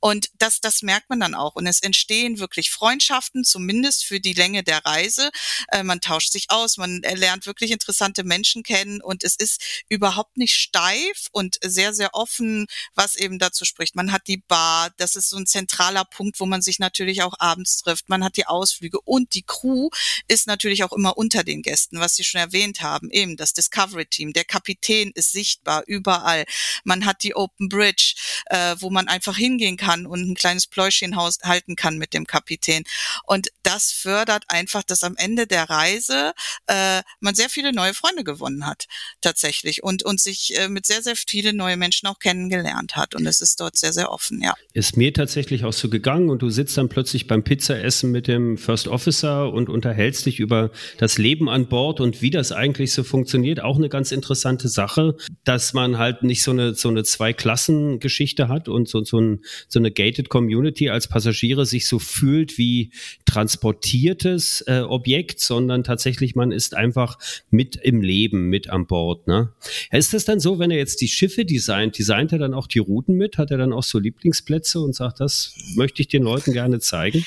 Und 0.00 0.30
das, 0.38 0.60
das 0.60 0.82
merkt 0.82 1.10
man 1.10 1.20
dann 1.20 1.34
auch. 1.34 1.54
Und 1.54 1.66
es 1.66 1.80
entstehen 1.80 2.38
wirklich 2.38 2.70
Freundschaften, 2.70 3.44
zumindest 3.44 4.04
für 4.04 4.20
die 4.20 4.34
Länge 4.34 4.62
der 4.62 4.84
Reise. 4.84 5.30
Äh, 5.68 5.82
man 5.82 6.00
tauscht 6.00 6.32
sich 6.32 6.50
aus, 6.50 6.76
man 6.76 7.02
lernt 7.02 7.46
wirklich 7.46 7.70
interessante 7.70 8.24
Menschen 8.24 8.62
kennen 8.62 9.00
und 9.00 9.24
es 9.24 9.36
ist 9.36 9.84
überhaupt 9.88 10.36
nicht 10.36 10.54
steif 10.54 11.28
und 11.32 11.58
sehr, 11.62 11.94
sehr 11.94 12.14
offen, 12.14 12.66
was 12.94 13.16
eben 13.16 13.38
dazu 13.38 13.64
spricht. 13.64 13.96
Man 13.96 14.12
hat 14.12 14.26
die 14.26 14.38
Bar, 14.38 14.90
das 14.96 15.16
ist 15.16 15.30
so 15.30 15.36
ein 15.36 15.46
zentraler 15.46 16.04
Punkt, 16.04 16.40
wo 16.40 16.46
man 16.46 16.62
sich 16.62 16.78
natürlich 16.78 17.22
auch 17.22 17.34
abends 17.38 17.82
trifft. 17.82 18.08
Man 18.08 18.24
hat 18.24 18.36
die 18.36 18.46
Ausflüge 18.46 19.00
und 19.00 19.34
die 19.34 19.42
Crew 19.42 19.90
ist 20.28 20.46
natürlich 20.46 20.84
auch 20.84 20.92
immer 20.92 21.15
unter 21.16 21.44
den 21.44 21.62
Gästen, 21.62 22.00
was 22.00 22.14
Sie 22.16 22.24
schon 22.24 22.40
erwähnt 22.40 22.80
haben, 22.80 23.10
eben 23.10 23.36
das 23.36 23.52
Discovery 23.52 24.06
Team. 24.06 24.32
Der 24.32 24.44
Kapitän 24.44 25.10
ist 25.14 25.32
sichtbar 25.32 25.82
überall. 25.86 26.44
Man 26.84 27.06
hat 27.06 27.22
die 27.22 27.34
Open 27.34 27.68
Bridge, 27.68 28.14
äh, 28.46 28.76
wo 28.78 28.90
man 28.90 29.08
einfach 29.08 29.36
hingehen 29.36 29.76
kann 29.76 30.06
und 30.06 30.28
ein 30.28 30.34
kleines 30.34 30.66
Pläuschchen 30.66 31.16
halten 31.16 31.76
kann 31.76 31.98
mit 31.98 32.12
dem 32.12 32.26
Kapitän. 32.26 32.84
Und 33.24 33.48
das 33.62 33.92
fördert 33.92 34.44
einfach, 34.48 34.82
dass 34.82 35.02
am 35.02 35.16
Ende 35.16 35.46
der 35.46 35.68
Reise 35.68 36.32
äh, 36.66 37.02
man 37.20 37.34
sehr 37.34 37.48
viele 37.48 37.72
neue 37.72 37.94
Freunde 37.94 38.24
gewonnen 38.24 38.66
hat, 38.66 38.86
tatsächlich. 39.20 39.82
Und, 39.82 40.02
und 40.02 40.20
sich 40.20 40.56
äh, 40.58 40.68
mit 40.68 40.86
sehr, 40.86 41.02
sehr 41.02 41.16
vielen 41.16 41.56
neue 41.56 41.76
Menschen 41.76 42.06
auch 42.06 42.18
kennengelernt 42.18 42.96
hat. 42.96 43.14
Und 43.14 43.26
es 43.26 43.40
ist 43.40 43.60
dort 43.60 43.76
sehr, 43.76 43.92
sehr 43.92 44.10
offen, 44.10 44.42
ja. 44.42 44.54
Ist 44.72 44.96
mir 44.96 45.12
tatsächlich 45.12 45.64
auch 45.64 45.72
so 45.72 45.88
gegangen 45.88 46.30
und 46.30 46.42
du 46.42 46.50
sitzt 46.50 46.76
dann 46.76 46.88
plötzlich 46.88 47.26
beim 47.26 47.42
Pizzaessen 47.42 48.10
mit 48.10 48.28
dem 48.28 48.58
First 48.58 48.88
Officer 48.88 49.52
und 49.52 49.68
unterhältst 49.68 50.26
dich 50.26 50.40
über 50.40 50.70
das 50.98 51.05
Leben 51.18 51.48
an 51.48 51.68
Bord 51.68 52.00
und 52.00 52.22
wie 52.22 52.30
das 52.30 52.52
eigentlich 52.52 52.92
so 52.92 53.04
funktioniert. 53.04 53.60
Auch 53.60 53.76
eine 53.76 53.88
ganz 53.88 54.12
interessante 54.12 54.68
Sache, 54.68 55.16
dass 55.44 55.72
man 55.72 55.98
halt 55.98 56.22
nicht 56.22 56.42
so 56.42 56.50
eine, 56.50 56.74
so 56.74 56.88
eine 56.88 57.04
Zwei-Klassen-Geschichte 57.04 58.48
hat 58.48 58.68
und 58.68 58.88
so, 58.88 59.04
so, 59.04 59.20
ein, 59.20 59.40
so 59.68 59.78
eine 59.78 59.90
gated 59.90 60.28
Community 60.28 60.90
als 60.90 61.08
Passagiere 61.08 61.66
sich 61.66 61.86
so 61.86 61.98
fühlt 61.98 62.58
wie 62.58 62.90
transportiertes 63.24 64.62
äh, 64.66 64.80
Objekt, 64.80 65.40
sondern 65.40 65.84
tatsächlich 65.84 66.34
man 66.34 66.52
ist 66.52 66.76
einfach 66.76 67.18
mit 67.50 67.76
im 67.76 68.02
Leben, 68.02 68.48
mit 68.48 68.68
an 68.70 68.86
Bord. 68.86 69.26
Ne? 69.26 69.52
Ist 69.92 70.14
das 70.14 70.24
dann 70.24 70.40
so, 70.40 70.58
wenn 70.58 70.70
er 70.70 70.78
jetzt 70.78 71.00
die 71.00 71.08
Schiffe 71.08 71.44
designt, 71.44 71.98
designt 71.98 72.32
er 72.32 72.38
dann 72.38 72.54
auch 72.54 72.66
die 72.66 72.80
Routen 72.80 73.14
mit? 73.16 73.38
Hat 73.38 73.50
er 73.50 73.58
dann 73.58 73.72
auch 73.72 73.84
so 73.84 73.98
Lieblingsplätze 73.98 74.80
und 74.80 74.94
sagt, 74.94 75.20
das 75.20 75.54
möchte 75.76 76.02
ich 76.02 76.08
den 76.08 76.22
Leuten 76.22 76.52
gerne 76.52 76.80
zeigen? 76.80 77.24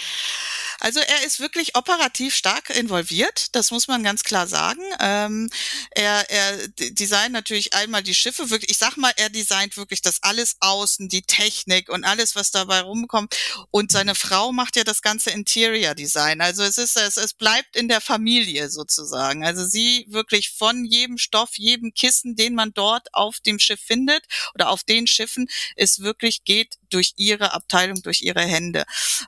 Also 0.80 1.00
er 1.00 1.26
ist 1.26 1.40
wirklich 1.40 1.76
operativ 1.76 2.36
stark 2.36 2.70
involviert, 2.70 3.56
das 3.56 3.72
muss 3.72 3.88
man 3.88 4.04
ganz 4.04 4.24
klar 4.24 4.48
sagen. 4.48 4.82
Ähm, 5.00 5.50
er, 5.92 6.30
er 6.30 6.68
designt 6.70 7.34
natürlich 7.34 7.74
einmal 7.74 8.04
die 8.04 8.16
Schiffe, 8.16 8.50
wirklich, 8.50 8.72
ich 8.72 8.78
sag 8.78 8.96
mal, 8.98 9.12
er 9.18 9.30
designt 9.30 9.78
wirklich 9.78 10.02
das 10.02 10.24
alles 10.24 10.56
außen, 10.60 11.10
die 11.10 11.22
Technik 11.22 11.90
und 11.90 12.06
alles, 12.06 12.36
was 12.36 12.52
dabei 12.52 12.82
rumkommt. 12.82 13.36
Und 13.72 13.92
seine 13.92 14.16
Frau 14.16 14.52
macht 14.52 14.76
ja 14.76 14.84
das 14.84 15.02
ganze 15.02 15.32
Interior 15.32 15.96
Design. 15.96 16.42
Also 16.42 16.64
es 16.64 16.78
ist, 16.78 16.98
es, 16.98 17.18
es 17.18 17.34
bleibt 17.34 17.76
in 17.76 17.88
der 17.88 18.02
Familie 18.02 18.70
sozusagen. 18.70 19.46
Also 19.46 19.66
sie 19.66 20.06
wirklich 20.10 20.52
von 20.52 20.86
jedem 20.86 21.18
Stoff, 21.18 21.52
jedem 21.58 21.94
Kissen, 21.94 22.36
den 22.36 22.56
man 22.56 22.74
dort 22.74 23.14
auf 23.14 23.40
dem 23.40 23.60
Schiff 23.60 23.82
findet 23.82 24.24
oder 24.54 24.70
auf 24.70 24.84
den 24.84 25.08
Schiffen, 25.08 25.48
ist 25.76 26.02
wirklich 26.02 26.44
geht 26.44 26.76
durch 26.90 27.14
ihre 27.18 27.54
Abteilung, 27.54 28.02
durch 28.02 28.22
ihre 28.22 28.42
Hände. 28.42 28.86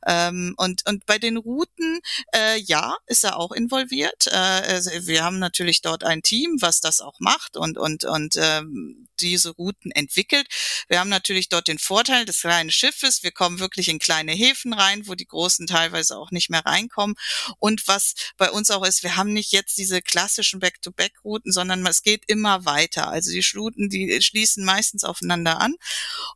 Ähm, 0.08 0.54
und, 0.58 0.88
und 0.88 1.06
bei 1.06 1.20
den 1.20 1.38
Routen, 1.42 2.00
äh, 2.34 2.58
ja, 2.60 2.98
ist 3.08 3.24
er 3.24 3.38
auch 3.38 3.52
involviert. 3.52 4.28
Äh, 4.28 5.06
wir 5.06 5.24
haben 5.24 5.40
natürlich 5.40 5.82
dort 5.82 6.04
ein 6.04 6.22
Team, 6.22 6.58
was 6.62 6.80
das 6.82 7.02
auch 7.02 7.20
macht 7.20 7.58
und, 7.58 7.78
und, 7.78 8.04
und 8.06 8.36
ähm, 8.38 9.08
diese 9.22 9.52
Routen 9.52 9.92
entwickelt. 9.92 10.48
Wir 10.88 11.00
haben 11.00 11.10
natürlich 11.10 11.50
dort 11.50 11.68
den 11.68 11.80
Vorteil 11.80 12.26
des 12.26 12.42
kleinen 12.42 12.72
Schiffes. 12.72 13.24
Wir 13.24 13.32
kommen 13.32 13.60
wirklich 13.60 13.88
in 13.88 14.00
kleine 14.00 14.34
Häfen 14.34 14.74
rein, 14.74 15.08
wo 15.08 15.16
die 15.16 15.28
großen 15.28 15.68
teilweise 15.68 16.18
auch 16.18 16.32
nicht 16.32 16.50
mehr 16.50 16.66
reinkommen. 16.66 17.16
Und 17.60 17.88
was 17.88 18.16
bei 18.38 18.52
uns 18.52 18.72
auch 18.72 18.86
ist, 18.86 19.04
wir 19.04 19.16
haben 19.16 19.34
nicht 19.34 19.52
jetzt 19.52 19.78
diese 19.78 20.02
klassischen 20.02 20.60
Back-to-Back-Routen, 20.60 21.52
sondern 21.52 21.86
es 21.86 22.04
geht 22.04 22.24
immer 22.28 22.66
weiter. 22.66 23.08
Also 23.10 23.32
die 23.32 23.44
Schluten, 23.44 23.90
die 23.90 24.22
schließen 24.22 24.66
meistens 24.66 25.04
aufeinander 25.04 25.60
an. 25.60 25.76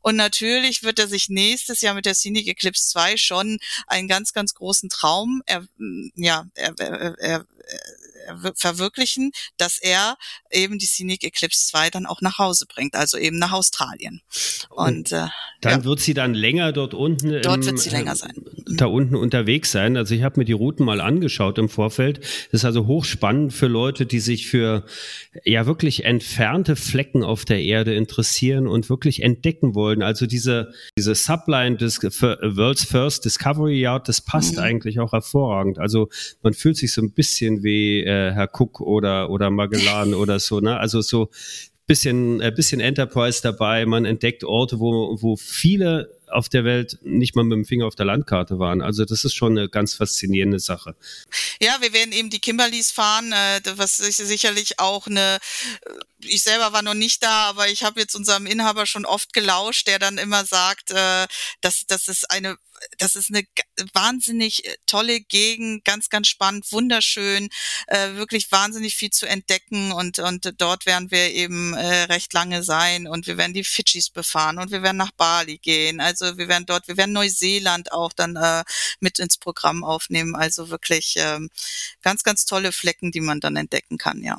Und 0.02 0.16
natürlich 0.16 0.84
wird 0.84 1.00
er 1.00 1.08
sich 1.08 1.30
nächstes 1.30 1.82
Jahr 1.82 1.96
mit 1.96 2.06
der 2.06 2.16
Scenic 2.16 2.48
Eclipse 2.48 2.90
2 2.90 3.18
schon 3.18 3.60
einen 3.88 4.08
ganz, 4.08 4.34
ganz 4.34 4.54
großen 4.54 4.90
Traum 4.96 5.42
er, 5.48 5.62
ja, 6.18 6.44
er, 6.56 6.74
er, 6.80 7.16
er, 7.20 7.42
verwirklichen, 8.56 9.32
dass 9.58 9.78
er 9.78 10.18
eben 10.52 10.80
die 10.80 10.86
Scenic 10.86 11.24
Eclipse 11.24 11.68
2 11.68 11.90
dann 11.90 12.06
auch 12.06 12.22
nach 12.22 12.40
Hause 12.40 12.66
bringt, 12.68 12.96
also 12.96 13.18
eben 13.18 13.38
nach 13.38 13.52
Australien. 13.52 14.22
Und 14.70 15.12
äh, 15.12 15.28
dann 15.62 15.80
ja. 15.80 15.84
wird 15.86 16.00
sie 16.00 16.14
dann 16.14 16.34
länger 16.34 16.72
dort 16.72 16.94
unten. 16.94 17.42
Dort 17.42 17.58
im, 17.58 17.66
wird 17.66 17.80
sie 17.80 17.90
länger 17.90 18.16
sein. 18.16 18.34
Da 18.68 18.86
unten 18.86 19.16
unterwegs 19.16 19.72
sein. 19.72 19.98
Also 19.98 20.14
ich 20.16 20.24
habe 20.24 20.40
mir 20.40 20.46
die 20.46 20.54
Routen 20.54 20.86
mal 20.86 21.02
angeschaut 21.02 21.58
im 21.58 21.70
Vorfeld. 21.70 22.20
Das 22.52 22.62
ist 22.62 22.66
also 22.66 22.88
hochspannend 22.88 23.54
für 23.54 23.68
Leute, 23.68 24.06
die 24.06 24.20
sich 24.20 24.48
für 24.48 24.86
ja 25.44 25.66
wirklich 25.66 26.06
entfernte 26.06 26.76
Flecken 26.76 27.24
auf 27.24 27.46
der 27.46 27.62
Erde 27.62 27.96
interessieren 27.96 28.68
und 28.68 28.90
wirklich 28.90 29.24
entdecken 29.24 29.76
wollen. 29.76 30.04
Also 30.04 30.26
diese 30.26 30.74
diese 30.98 31.16
Subline 31.16 31.78
des 31.78 32.02
World's 32.02 32.86
First 32.86 33.26
Discovery 33.26 33.80
Yard, 33.80 34.08
das 34.08 34.22
passt 34.22 34.58
mhm. 34.58 34.64
eigentlich 34.64 35.00
auch 35.00 35.14
hervorragend. 35.14 35.80
Also 35.80 36.10
man 36.42 36.54
fühlt 36.54 36.78
sich 36.78 36.94
so 36.94 37.02
ein 37.02 37.12
bisschen 37.12 37.55
wie 37.64 38.02
äh, 38.02 38.32
Herr 38.32 38.50
Cook 38.52 38.82
oder, 38.82 39.30
oder 39.30 39.50
Magellan 39.50 40.14
oder 40.14 40.40
so, 40.40 40.60
ne? 40.60 40.78
Also 40.78 41.02
so 41.02 41.30
bisschen, 41.88 42.42
äh, 42.42 42.52
bisschen 42.52 42.80
Enterprise 42.80 43.42
dabei. 43.42 43.86
Man 43.86 44.06
entdeckt 44.06 44.44
Orte, 44.44 44.80
wo, 44.80 45.22
wo 45.22 45.36
viele 45.36 46.12
auf 46.28 46.50
der 46.50 46.66
Welt 46.66 46.98
nicht 47.04 47.36
mal 47.36 47.44
mit 47.44 47.56
dem 47.56 47.66
Finger 47.66 47.86
auf 47.86 47.96
der 47.96 48.08
Landkarte 48.08 48.58
waren. 48.58 48.82
Also 48.82 49.06
das 49.06 49.24
ist 49.24 49.36
schon 49.36 49.58
eine 49.58 49.70
ganz 49.70 49.94
faszinierende 49.94 50.60
Sache. 50.60 50.96
Ja, 51.62 51.78
wir 51.82 51.94
werden 51.94 52.12
eben 52.12 52.30
die 52.30 52.40
Kimberleys 52.40 52.92
fahren, 52.92 53.32
äh, 53.32 53.62
was 53.76 53.98
sicherlich 53.98 54.80
auch 54.80 55.08
eine, 55.08 55.38
äh, 55.86 55.90
ich 56.20 56.42
selber 56.42 56.74
war 56.74 56.82
noch 56.82 56.96
nicht 56.96 57.24
da, 57.24 57.50
aber 57.50 57.70
ich 57.70 57.84
habe 57.84 58.00
jetzt 58.00 58.16
unserem 58.16 58.48
Inhaber 58.48 58.88
schon 58.88 59.06
oft 59.06 59.34
gelauscht, 59.34 59.88
der 59.88 60.00
dann 60.00 60.18
immer 60.18 60.44
sagt, 60.44 60.92
dass 61.62 61.86
das 61.88 62.08
ist 62.08 62.32
eine 62.32 62.58
das 62.98 63.16
ist 63.16 63.30
eine 63.30 63.44
wahnsinnig 63.94 64.64
tolle 64.86 65.22
Gegend, 65.22 65.86
ganz, 65.86 66.10
ganz 66.10 66.28
spannend, 66.28 66.72
wunderschön, 66.72 67.50
äh, 67.88 68.14
wirklich 68.16 68.52
wahnsinnig 68.52 68.96
viel 68.96 69.12
zu 69.12 69.26
entdecken 69.26 69.92
und, 69.92 70.20
und 70.20 70.54
dort 70.58 70.86
werden 70.86 71.12
wir 71.12 71.32
eben 71.32 71.74
äh, 71.74 72.04
recht 72.04 72.34
lange 72.34 72.64
sein 72.64 73.08
und 73.08 73.28
wir 73.28 73.38
werden 73.38 73.54
die 73.54 73.64
Fidschis 73.64 74.10
befahren 74.10 74.58
und 74.58 74.72
wir 74.72 74.84
werden 74.84 74.98
nach 74.98 75.12
Bali 75.12 75.58
gehen. 75.60 76.02
Also 76.02 76.26
also 76.26 76.38
wir 76.38 76.48
werden 76.48 76.66
dort, 76.66 76.88
wir 76.88 76.98
werden 76.98 77.14
Neuseeland 77.14 77.92
auch 77.92 78.14
dann 78.14 78.36
äh, 78.36 78.64
mit 79.00 79.20
ins 79.20 79.38
Programm 79.38 79.84
aufnehmen. 79.84 80.36
Also 80.36 80.70
wirklich 80.70 81.16
ähm, 81.18 81.50
ganz, 82.02 82.24
ganz 82.24 82.46
tolle 82.46 82.72
Flecken, 82.72 83.12
die 83.12 83.22
man 83.22 83.40
dann 83.40 83.56
entdecken 83.56 83.98
kann, 83.98 84.24
ja. 84.24 84.38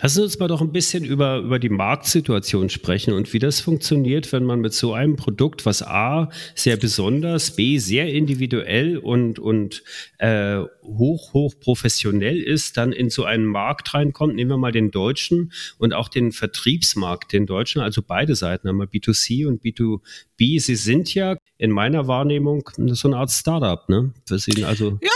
Lassen 0.00 0.16
Sie 0.16 0.22
uns 0.22 0.38
mal 0.38 0.48
doch 0.48 0.60
ein 0.60 0.72
bisschen 0.72 1.04
über, 1.04 1.38
über 1.38 1.58
die 1.58 1.68
Marktsituation 1.68 2.68
sprechen 2.68 3.12
und 3.14 3.32
wie 3.32 3.38
das 3.38 3.60
funktioniert, 3.60 4.32
wenn 4.32 4.44
man 4.44 4.60
mit 4.60 4.74
so 4.74 4.92
einem 4.92 5.16
Produkt, 5.16 5.66
was 5.66 5.82
A 5.82 6.30
sehr 6.54 6.76
besonders, 6.76 7.56
B 7.56 7.78
sehr 7.78 8.12
individuell 8.12 8.98
und, 8.98 9.38
und 9.38 9.82
äh, 10.18 10.60
hoch, 10.82 11.32
hoch 11.32 11.54
professionell 11.60 12.40
ist, 12.42 12.76
dann 12.76 12.92
in 12.92 13.10
so 13.10 13.24
einen 13.24 13.46
Markt 13.46 13.94
reinkommt. 13.94 14.34
Nehmen 14.34 14.50
wir 14.50 14.56
mal 14.56 14.72
den 14.72 14.90
deutschen 14.90 15.52
und 15.78 15.92
auch 15.94 16.08
den 16.08 16.32
Vertriebsmarkt, 16.32 17.32
den 17.32 17.46
deutschen, 17.46 17.80
also 17.82 18.02
beide 18.02 18.34
Seiten, 18.34 18.68
einmal 18.68 18.86
B2C 18.86 19.46
und 19.46 19.62
B2B. 19.62 20.60
Sie 20.60 20.76
sind 20.76 21.14
ja 21.14 21.36
in 21.58 21.70
meiner 21.70 22.06
Wahrnehmung 22.08 22.68
so 22.76 23.08
eine 23.08 23.16
Art 23.16 23.30
Startup, 23.30 23.88
ne? 23.88 24.12
Für 24.26 24.38
Sie 24.38 24.64
also 24.64 24.98
ja, 25.02 25.10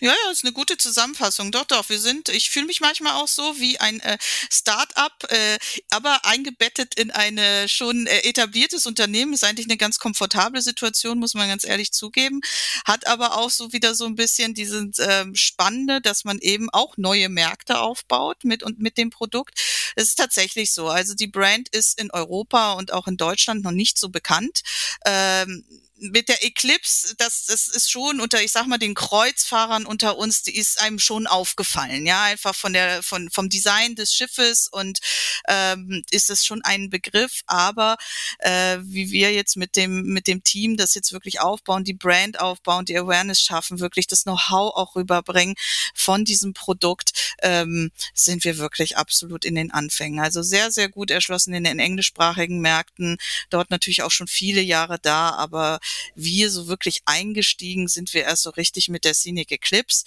ja, 0.00 0.12
ja, 0.12 0.30
ist 0.30 0.44
eine 0.44 0.52
gute 0.52 0.76
Zusammenfassung. 0.76 1.50
Doch, 1.50 1.64
doch, 1.64 1.88
wir 1.88 1.98
sind, 1.98 2.28
ich 2.28 2.50
fühle 2.50 2.66
mich 2.66 2.80
manchmal 2.80 3.14
auch 3.14 3.28
so 3.28 3.58
wie 3.58 3.80
ein 3.80 4.00
äh, 4.00 4.16
Start-up, 4.50 5.24
äh, 5.30 5.58
aber 5.90 6.24
eingebettet 6.24 6.94
in 6.94 7.10
eine 7.10 7.68
schon 7.68 8.06
äh, 8.06 8.20
etabliertes 8.20 8.86
Unternehmen. 8.86 9.32
Ist 9.32 9.44
eigentlich 9.44 9.66
eine 9.66 9.76
ganz 9.76 9.98
komfortable 9.98 10.62
Situation, 10.62 11.18
muss 11.18 11.34
man 11.34 11.48
ganz 11.48 11.64
ehrlich 11.64 11.92
zugeben. 11.92 12.40
Hat 12.84 13.06
aber 13.06 13.36
auch 13.38 13.50
so 13.50 13.72
wieder 13.72 13.94
so 13.94 14.06
ein 14.06 14.14
bisschen 14.14 14.54
dieses 14.54 14.98
ähm, 15.00 15.34
Spannende, 15.34 16.00
dass 16.00 16.24
man 16.24 16.38
eben 16.38 16.70
auch 16.70 16.96
neue 16.96 17.28
Märkte 17.28 17.80
aufbaut 17.80 18.44
mit 18.44 18.62
und 18.62 18.78
mit 18.78 18.98
dem 18.98 19.10
Produkt. 19.10 19.60
Es 19.96 20.04
ist 20.04 20.16
tatsächlich 20.16 20.72
so. 20.72 20.88
Also 20.88 21.14
die 21.14 21.26
Brand 21.26 21.68
ist 21.70 22.00
in 22.00 22.10
Europa 22.10 22.72
und 22.72 22.92
auch 22.92 23.08
in 23.08 23.16
Deutschland 23.16 23.64
noch 23.64 23.72
nicht 23.72 23.98
so 23.98 24.10
bekannt. 24.10 24.60
Ähm, 25.04 25.64
mit 26.00 26.28
der 26.28 26.44
Eclipse, 26.44 27.14
das, 27.16 27.46
das 27.46 27.68
ist 27.68 27.90
schon 27.90 28.20
unter, 28.20 28.42
ich 28.42 28.52
sag 28.52 28.66
mal, 28.66 28.78
den 28.78 28.94
Kreuzfahrern 28.94 29.86
unter 29.86 30.16
uns, 30.16 30.42
die 30.42 30.56
ist 30.56 30.80
einem 30.80 30.98
schon 30.98 31.26
aufgefallen, 31.26 32.06
ja, 32.06 32.22
einfach 32.24 32.54
von 32.54 32.72
der, 32.72 33.02
von, 33.02 33.30
vom 33.30 33.48
Design 33.48 33.94
des 33.94 34.14
Schiffes 34.14 34.68
und 34.68 35.00
ähm, 35.48 36.04
ist 36.10 36.30
es 36.30 36.44
schon 36.44 36.62
ein 36.62 36.90
Begriff, 36.90 37.42
aber 37.46 37.96
äh, 38.38 38.78
wie 38.82 39.10
wir 39.10 39.32
jetzt 39.32 39.56
mit 39.56 39.76
dem, 39.76 40.04
mit 40.04 40.26
dem 40.26 40.44
Team 40.44 40.76
das 40.76 40.94
jetzt 40.94 41.12
wirklich 41.12 41.40
aufbauen, 41.40 41.84
die 41.84 41.94
Brand 41.94 42.40
aufbauen, 42.40 42.84
die 42.84 42.96
Awareness 42.96 43.40
schaffen, 43.40 43.80
wirklich 43.80 44.06
das 44.06 44.22
Know-how 44.22 44.74
auch 44.74 44.94
rüberbringen 44.94 45.56
von 45.94 46.24
diesem 46.24 46.52
Produkt, 46.54 47.34
ähm, 47.42 47.90
sind 48.14 48.44
wir 48.44 48.58
wirklich 48.58 48.96
absolut 48.96 49.44
in 49.44 49.56
den 49.56 49.70
Anfängen. 49.72 50.20
Also 50.20 50.42
sehr, 50.42 50.70
sehr 50.70 50.88
gut 50.88 51.10
erschlossen 51.10 51.54
in 51.54 51.64
den 51.64 51.78
englischsprachigen 51.78 52.60
Märkten, 52.60 53.18
dort 53.50 53.70
natürlich 53.70 54.02
auch 54.02 54.10
schon 54.10 54.28
viele 54.28 54.60
Jahre 54.60 54.98
da, 55.00 55.30
aber 55.30 55.80
wir 56.14 56.50
so 56.50 56.68
wirklich 56.68 57.02
eingestiegen 57.04 57.88
sind 57.88 58.14
wir 58.14 58.22
erst 58.22 58.42
so 58.42 58.50
richtig 58.50 58.88
mit 58.88 59.04
der 59.04 59.14
Scenic 59.14 59.52
Eclipse. 59.52 60.04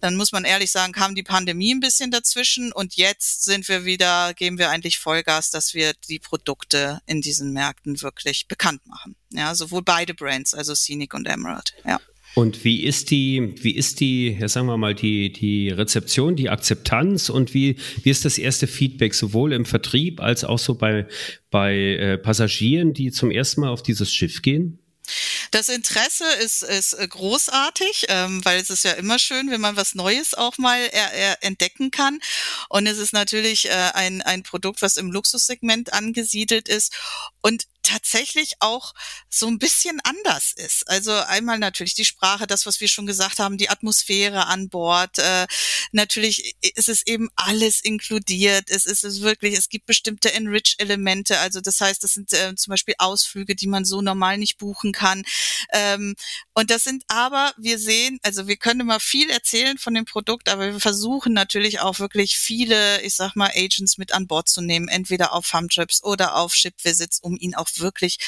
Dann 0.00 0.16
muss 0.16 0.32
man 0.32 0.44
ehrlich 0.44 0.70
sagen, 0.70 0.92
kam 0.92 1.14
die 1.14 1.22
Pandemie 1.22 1.74
ein 1.74 1.80
bisschen 1.80 2.10
dazwischen 2.10 2.72
und 2.72 2.96
jetzt 2.96 3.44
sind 3.44 3.68
wir 3.68 3.84
wieder, 3.84 4.34
geben 4.34 4.58
wir 4.58 4.70
eigentlich 4.70 4.98
Vollgas, 4.98 5.50
dass 5.50 5.74
wir 5.74 5.92
die 6.08 6.18
Produkte 6.18 7.00
in 7.06 7.20
diesen 7.20 7.52
Märkten 7.52 8.02
wirklich 8.02 8.46
bekannt 8.48 8.86
machen. 8.86 9.16
Ja, 9.32 9.54
sowohl 9.54 9.82
beide 9.82 10.14
Brands, 10.14 10.54
also 10.54 10.74
Scenic 10.74 11.14
und 11.14 11.26
Emerald. 11.26 11.74
Ja. 11.84 12.00
Und 12.34 12.64
wie 12.64 12.82
ist 12.82 13.10
die, 13.12 13.54
wie 13.62 13.76
ist 13.76 14.00
die, 14.00 14.36
ja 14.38 14.48
sagen 14.48 14.66
wir 14.66 14.76
mal, 14.76 14.94
die, 14.94 15.32
die 15.32 15.70
Rezeption, 15.70 16.34
die 16.34 16.50
Akzeptanz 16.50 17.28
und 17.28 17.54
wie, 17.54 17.76
wie 18.02 18.10
ist 18.10 18.24
das 18.24 18.38
erste 18.38 18.66
Feedback 18.66 19.14
sowohl 19.14 19.52
im 19.52 19.64
Vertrieb 19.64 20.20
als 20.20 20.42
auch 20.44 20.58
so 20.58 20.74
bei, 20.74 21.06
bei 21.50 21.76
äh, 21.76 22.18
Passagieren, 22.18 22.92
die 22.92 23.12
zum 23.12 23.30
ersten 23.30 23.60
Mal 23.60 23.70
auf 23.70 23.84
dieses 23.84 24.12
Schiff 24.12 24.42
gehen? 24.42 24.80
Das 25.50 25.68
Interesse 25.68 26.24
ist, 26.40 26.62
ist 26.62 26.94
äh, 26.94 27.06
großartig, 27.06 28.06
ähm, 28.08 28.44
weil 28.44 28.60
es 28.60 28.70
ist 28.70 28.84
ja 28.84 28.92
immer 28.92 29.18
schön, 29.18 29.50
wenn 29.50 29.60
man 29.60 29.76
was 29.76 29.94
Neues 29.94 30.34
auch 30.34 30.58
mal 30.58 30.80
er, 30.92 31.12
er 31.12 31.42
entdecken 31.42 31.90
kann. 31.90 32.20
Und 32.68 32.86
es 32.86 32.98
ist 32.98 33.12
natürlich 33.12 33.68
äh, 33.68 33.90
ein, 33.94 34.22
ein 34.22 34.42
Produkt, 34.42 34.82
was 34.82 34.96
im 34.96 35.10
Luxussegment 35.10 35.92
angesiedelt 35.92 36.68
ist. 36.68 36.92
Und 37.40 37.66
tatsächlich 37.84 38.54
auch 38.60 38.94
so 39.28 39.46
ein 39.46 39.58
bisschen 39.58 40.00
anders 40.02 40.52
ist. 40.56 40.88
Also 40.88 41.12
einmal 41.12 41.58
natürlich 41.58 41.94
die 41.94 42.04
Sprache, 42.04 42.46
das, 42.46 42.66
was 42.66 42.80
wir 42.80 42.88
schon 42.88 43.06
gesagt 43.06 43.38
haben, 43.38 43.58
die 43.58 43.68
Atmosphäre 43.68 44.46
an 44.46 44.68
Bord. 44.68 45.18
Äh, 45.18 45.46
natürlich 45.92 46.56
ist 46.60 46.88
es 46.88 47.06
eben 47.06 47.28
alles 47.36 47.80
inkludiert. 47.80 48.70
Es 48.70 48.86
ist 48.86 49.04
es 49.04 49.20
wirklich, 49.20 49.54
es 49.54 49.68
gibt 49.68 49.86
bestimmte 49.86 50.32
Enrich-Elemente. 50.32 51.38
Also 51.38 51.60
das 51.60 51.80
heißt, 51.80 52.02
das 52.02 52.14
sind 52.14 52.32
äh, 52.32 52.54
zum 52.56 52.70
Beispiel 52.72 52.94
Ausflüge, 52.98 53.54
die 53.54 53.66
man 53.66 53.84
so 53.84 54.02
normal 54.02 54.38
nicht 54.38 54.58
buchen 54.58 54.92
kann. 54.92 55.22
Ähm, 55.72 56.14
und 56.54 56.70
das 56.70 56.84
sind 56.84 57.04
aber, 57.08 57.52
wir 57.56 57.78
sehen, 57.78 58.18
also 58.22 58.48
wir 58.48 58.56
können 58.56 58.80
immer 58.80 59.00
viel 59.00 59.30
erzählen 59.30 59.78
von 59.78 59.94
dem 59.94 60.04
Produkt, 60.04 60.48
aber 60.48 60.72
wir 60.72 60.80
versuchen 60.80 61.32
natürlich 61.32 61.80
auch 61.80 61.98
wirklich 61.98 62.36
viele, 62.38 63.02
ich 63.02 63.14
sag 63.14 63.36
mal, 63.36 63.50
Agents 63.54 63.98
mit 63.98 64.12
an 64.12 64.26
Bord 64.26 64.48
zu 64.48 64.60
nehmen, 64.62 64.88
entweder 64.88 65.32
auf 65.32 65.46
Farmtrips 65.46 66.02
oder 66.02 66.36
auf 66.36 66.54
Ship-Visits, 66.54 67.20
um 67.20 67.36
ihn 67.38 67.54
auch 67.54 67.68
wirklich, 67.80 68.18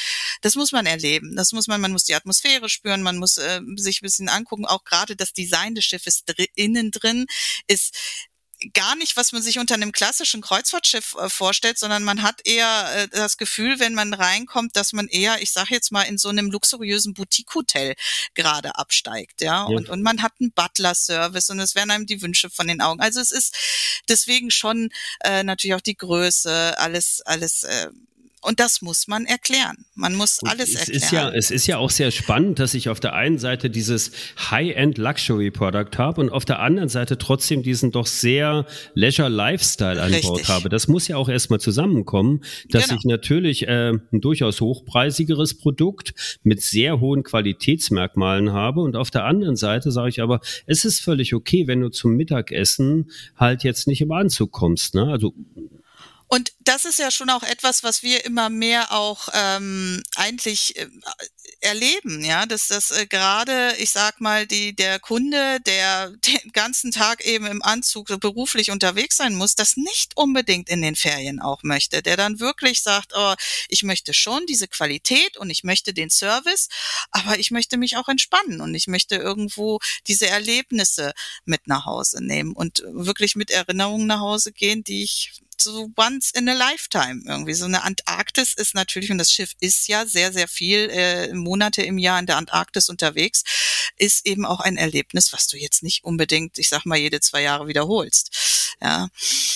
das 0.43 0.55
muss 0.55 0.73
man 0.73 0.87
erleben. 0.87 1.37
Das 1.37 1.53
muss 1.53 1.67
man, 1.67 1.81
man 1.81 1.93
muss 1.93 2.05
die 2.05 2.15
Atmosphäre 2.15 2.69
spüren, 2.69 3.03
man 3.03 3.19
muss 3.19 3.37
äh, 3.37 3.61
sich 3.77 4.01
ein 4.01 4.07
bisschen 4.07 4.29
angucken. 4.29 4.67
Auch 4.67 4.85
gerade 4.85 5.17
das 5.17 5.33
Design 5.33 5.75
des 5.75 5.85
Schiffes 5.85 6.25
dr 6.25 6.47
innen 6.55 6.91
drin 6.91 7.27
ist 7.67 7.95
gar 8.73 8.97
nicht, 8.97 9.17
was 9.17 9.33
man 9.33 9.43
sich 9.43 9.59
unter 9.59 9.75
einem 9.75 9.93
klassischen 9.93 10.41
Kreuzfahrtschiff 10.41 11.15
äh, 11.19 11.29
vorstellt, 11.29 11.79
sondern 11.79 12.05
man 12.05 12.23
hat 12.23 12.41
eher 12.45 12.91
äh, 12.95 13.09
das 13.09 13.37
Gefühl, 13.37 13.79
wenn 13.81 13.95
man 13.95 14.15
reinkommt, 14.15 14.77
dass 14.77 14.93
man 14.93 15.09
eher, 15.09 15.43
ich 15.43 15.53
sage 15.53 15.69
jetzt 15.75 15.93
mal, 15.93 16.03
in 16.03 16.19
so 16.19 16.29
einem 16.29 16.51
luxuriösen 16.51 17.15
Boutique-Hotel 17.15 17.95
gerade 18.35 18.77
absteigt, 18.77 19.41
ja? 19.43 19.47
ja. 19.47 19.65
Und, 19.65 19.89
und 19.89 20.03
man 20.03 20.23
hat 20.23 20.33
einen 20.41 20.53
Butler-Service 20.53 21.51
und 21.51 21.61
es 21.61 21.75
werden 21.75 21.91
einem 21.91 22.07
die 22.07 22.23
Wünsche 22.23 22.49
von 22.51 22.67
den 22.67 22.81
Augen. 22.81 23.01
Also 23.01 23.21
es 23.21 23.31
ist 23.31 23.57
deswegen 24.09 24.51
schon 24.51 24.91
äh, 25.21 25.43
natürlich 25.43 25.75
auch 25.75 25.81
die 25.81 25.97
Größe, 25.97 26.79
alles, 26.79 27.21
alles 27.23 27.63
äh, 27.65 27.91
und 28.47 28.61
das 28.61 28.81
muss 28.81 29.09
man 29.09 29.25
erklären. 29.25 29.87
Man 29.95 30.15
muss 30.15 30.39
und 30.41 30.49
alles 30.49 30.69
es 30.71 30.75
erklären. 30.77 31.03
Ist 31.03 31.11
ja, 31.11 31.31
es 31.31 31.51
ist 31.51 31.67
ja 31.67 31.79
auch 31.79 31.91
sehr 31.91 32.13
spannend, 32.13 32.61
dass 32.61 32.75
ich 32.75 32.89
auf 32.89 33.01
der 33.01 33.15
einen 33.15 33.39
Seite 33.39 33.71
dieses 33.71 34.13
High-End 34.51 34.99
Luxury 34.99 35.51
Product 35.51 35.99
habe 35.99 36.21
und 36.21 36.31
auf 36.31 36.45
der 36.45 36.61
anderen 36.61 36.89
Seite 36.89 37.19
trotzdem 37.19 37.63
diesen 37.63 37.91
doch 37.91 38.07
sehr 38.07 38.67
Leisure 38.95 39.29
Lifestyle 39.29 40.01
an 40.01 40.15
Bord 40.23 40.49
habe. 40.49 40.69
Das 40.69 40.87
muss 40.87 41.09
ja 41.09 41.17
auch 41.17 41.29
erstmal 41.29 41.59
zusammenkommen, 41.59 42.43
dass 42.69 42.85
genau. 42.85 42.99
ich 42.99 43.05
natürlich 43.05 43.67
äh, 43.67 43.91
ein 43.91 44.21
durchaus 44.21 44.61
hochpreisigeres 44.61 45.59
Produkt 45.59 46.15
mit 46.45 46.63
sehr 46.63 47.01
hohen 47.01 47.25
Qualitätsmerkmalen 47.25 48.53
habe 48.53 48.81
und 48.81 48.95
auf 48.95 49.11
der 49.11 49.25
anderen 49.25 49.57
Seite 49.57 49.91
sage 49.91 50.11
ich 50.11 50.23
aber, 50.23 50.41
es 50.67 50.85
ist 50.85 51.01
völlig 51.01 51.35
okay, 51.35 51.67
wenn 51.67 51.81
du 51.81 51.89
zum 51.89 52.15
Mittagessen 52.15 53.11
halt 53.35 53.65
jetzt 53.65 53.89
nicht 53.89 54.01
im 54.01 54.13
Anzug 54.13 54.53
kommst. 54.53 54.95
Ne? 54.95 55.09
Also 55.11 55.35
und 56.29 56.53
das 56.67 56.85
ist 56.85 56.99
ja 56.99 57.11
schon 57.11 57.31
auch 57.31 57.43
etwas, 57.43 57.83
was 57.85 58.03
wir 58.03 58.25
immer 58.25 58.51
mehr 58.51 58.93
auch 58.93 59.29
ähm, 59.33 60.03
eigentlich 60.17 60.77
äh, 60.77 60.89
erleben, 61.61 62.25
ja, 62.25 62.45
dass 62.45 62.67
das 62.67 62.91
äh, 62.91 63.07
gerade, 63.07 63.75
ich 63.79 63.91
sag 63.91 64.21
mal, 64.21 64.47
die 64.47 64.75
der 64.75 64.99
Kunde, 64.99 65.61
der 65.61 66.11
den 66.27 66.53
ganzen 66.53 66.91
Tag 66.91 67.25
eben 67.25 67.47
im 67.47 67.63
Anzug 67.63 68.09
beruflich 68.21 68.71
unterwegs 68.71 69.17
sein 69.17 69.35
muss, 69.35 69.55
das 69.55 69.77
nicht 69.77 70.17
unbedingt 70.17 70.69
in 70.69 70.83
den 70.83 70.97
Ferien 70.97 71.41
auch 71.41 71.63
möchte, 71.63 72.03
der 72.03 72.17
dann 72.17 72.41
wirklich 72.41 72.83
sagt, 72.83 73.13
oh, 73.15 73.35
ich 73.69 73.85
möchte 73.85 74.13
schon 74.13 74.45
diese 74.47 74.67
Qualität 74.67 75.37
und 75.37 75.51
ich 75.51 75.63
möchte 75.63 75.95
den 75.95 76.11
Service, 76.11 76.69
aber 77.11 77.39
ich 77.39 77.51
möchte 77.53 77.77
mich 77.77 77.97
auch 77.97 78.09
entspannen 78.09 78.61
und 78.61 78.75
ich 78.75 78.89
möchte 78.89 79.17
irgendwo 79.17 79.79
diese 80.09 80.27
Erlebnisse 80.27 81.13
mit 81.45 81.69
nach 81.69 81.87
Hause 81.87 82.25
nehmen 82.25 82.53
und 82.53 82.83
wirklich 82.87 83.37
mit 83.37 83.51
Erinnerungen 83.51 84.07
nach 84.07 84.21
Hause 84.21 84.53
gehen, 84.53 84.83
die 84.83 85.05
ich 85.05 85.33
so 85.61 85.91
once 85.97 86.31
in 86.35 86.49
a 86.49 86.55
lifetime 86.57 87.23
irgendwie. 87.27 87.55
So 87.55 87.67
eine 87.67 87.85
Antarktis 87.85 88.55
ist 88.55 88.75
natürlich, 88.75 89.11
und 89.11 89.19
das 89.19 89.31
Schiff 89.31 89.53
ist 89.61 89.89
ja 89.89 90.07
sehr, 90.07 90.33
sehr 90.33 90.49
viel 90.49 90.89
äh, 90.91 91.33
Monate 91.35 91.83
im 91.83 91.99
Jahr 91.99 92.19
in 92.19 92.27
der 92.27 92.37
Antarktis 92.37 92.89
unterwegs, 92.89 93.45
ist 93.99 94.27
eben 94.27 94.45
auch 94.45 94.61
ein 94.61 94.77
Erlebnis, 94.77 95.33
was 95.33 95.47
du 95.49 95.57
jetzt 95.57 95.83
nicht 95.83 96.05
unbedingt, 96.05 96.59
ich 96.59 96.69
sag 96.69 96.85
mal, 96.85 96.99
jede 96.99 97.21
zwei 97.21 97.43
Jahre 97.43 97.69
wiederholst. 97.69 98.75
Ja. 98.83 99.09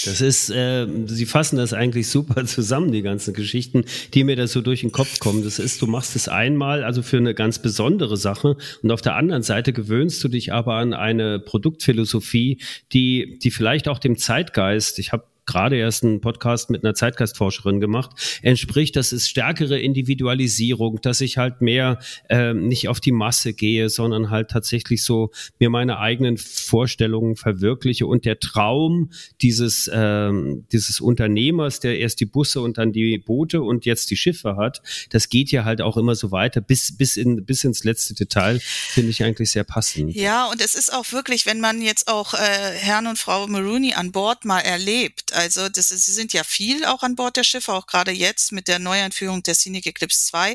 Das 0.05 0.23
ist, 0.23 0.49
äh, 0.51 0.87
Sie 1.07 1.27
fassen 1.27 1.57
das 1.57 1.75
eigentlich 1.75 2.09
super 2.09 2.47
zusammen, 2.47 2.91
die 2.91 3.03
ganzen 3.03 3.35
Geschichten, 3.35 3.85
die 4.15 4.25
mir 4.25 4.37
da 4.37 4.47
so 4.47 4.63
durch 4.63 4.81
den 4.81 4.93
Kopf 4.93 5.19
kommen. 5.19 5.45
Das 5.45 5.59
ist, 5.59 5.83
du 5.83 5.87
machst 5.87 6.17
es 6.17 6.29
einmal, 6.29 6.85
also 6.85 7.03
für 7.03 7.19
eine 7.19 7.35
ganz 7.35 7.61
besondere 7.61 8.17
Sache, 8.17 8.57
und 8.83 8.91
auf 8.91 9.03
der 9.03 9.17
anderen 9.17 9.43
Seite 9.43 9.73
gewöhnst 9.73 10.25
du 10.25 10.29
dich 10.29 10.53
aber 10.53 10.75
an 10.75 10.95
eine 10.95 11.39
Produktphilosophie, 11.39 12.63
die, 12.93 13.39
die 13.43 13.51
vielleicht 13.51 13.89
auch 13.89 13.99
dem 13.99 14.17
Zeitgeist, 14.17 14.99
ich 14.99 15.13
habe 15.13 15.25
gerade 15.51 15.77
erst 15.77 16.05
einen 16.05 16.21
Podcast 16.21 16.71
mit 16.71 16.85
einer 16.85 16.95
Zeitgeistforscherin 16.95 17.81
gemacht, 17.81 18.11
entspricht, 18.43 18.95
das 18.95 19.13
ist 19.13 19.29
stärkere 19.29 19.79
Individualisierung, 19.81 21.01
dass 21.03 21.21
ich 21.21 21.39
halt 21.39 21.61
mehr 21.61 21.99
äh, 22.29 22.55
nicht 22.55 22.89
auf 22.89 23.01
die 23.01 23.13
Masse 23.13 23.53
gehe, 23.53 23.89
sondern 23.89 24.31
halt 24.31 24.51
tatsächlich 24.51 25.03
so 25.03 25.31
mir 25.59 25.71
meine 25.71 25.99
eigenen 25.99 26.37
Vorstellungen 26.37 27.35
verwirkliche 27.35 28.07
und 28.07 28.25
der 28.25 28.39
Traum 28.39 29.11
dieses, 29.41 29.89
äh, 29.89 30.31
dieses 30.71 31.01
Unternehmers, 31.01 31.81
der 31.81 31.99
erst 31.99 32.21
die 32.21 32.27
Busse 32.27 32.61
und 32.61 32.79
dann 32.79 32.93
die 32.93 33.19
Boote 33.19 33.63
und 33.63 33.85
jetzt 33.87 34.11
die 34.11 34.17
Schiffe 34.17 34.57
hat, 34.57 34.83
das 35.11 35.29
geht 35.29 35.51
ja 35.51 35.65
halt 35.65 35.83
auch 35.83 35.97
immer 35.97 36.15
so 36.15 36.31
weiter 36.31 36.61
bis, 36.61 36.97
bis, 36.97 37.17
in, 37.17 37.45
bis 37.45 37.65
ins 37.65 37.83
letzte 37.83 38.15
Detail, 38.15 38.61
finde 38.61 39.11
ich 39.11 39.25
eigentlich 39.25 39.51
sehr 39.51 39.65
passend. 39.65 40.15
Ja, 40.15 40.47
und 40.47 40.61
es 40.61 40.75
ist 40.77 40.93
auch 40.93 41.11
wirklich, 41.11 41.47
wenn 41.47 41.59
man 41.61 41.83
jetzt 41.83 42.07
auch 42.07 42.35
äh, 42.35 42.39
Herrn 42.39 43.07
und 43.07 43.19
Frau 43.19 43.47
Maroney 43.49 43.95
an 43.95 44.13
Bord 44.13 44.45
mal 44.45 44.61
erlebt, 44.61 45.33
also 45.41 45.69
das 45.69 45.91
ist, 45.91 46.05
sie 46.05 46.13
sind 46.13 46.33
ja 46.33 46.45
viel 46.45 46.85
auch 46.85 47.03
an 47.03 47.17
Bord 47.17 47.37
der 47.37 47.45
Schiffe, 47.45 47.73
auch 47.73 47.87
gerade 47.87 48.11
jetzt 48.11 48.53
mit 48.53 48.69
der 48.69 48.79
Neueinführung 48.79 49.43
der 49.43 49.55
Scenic 49.55 49.87
Eclipse 49.87 50.27
2. 50.27 50.55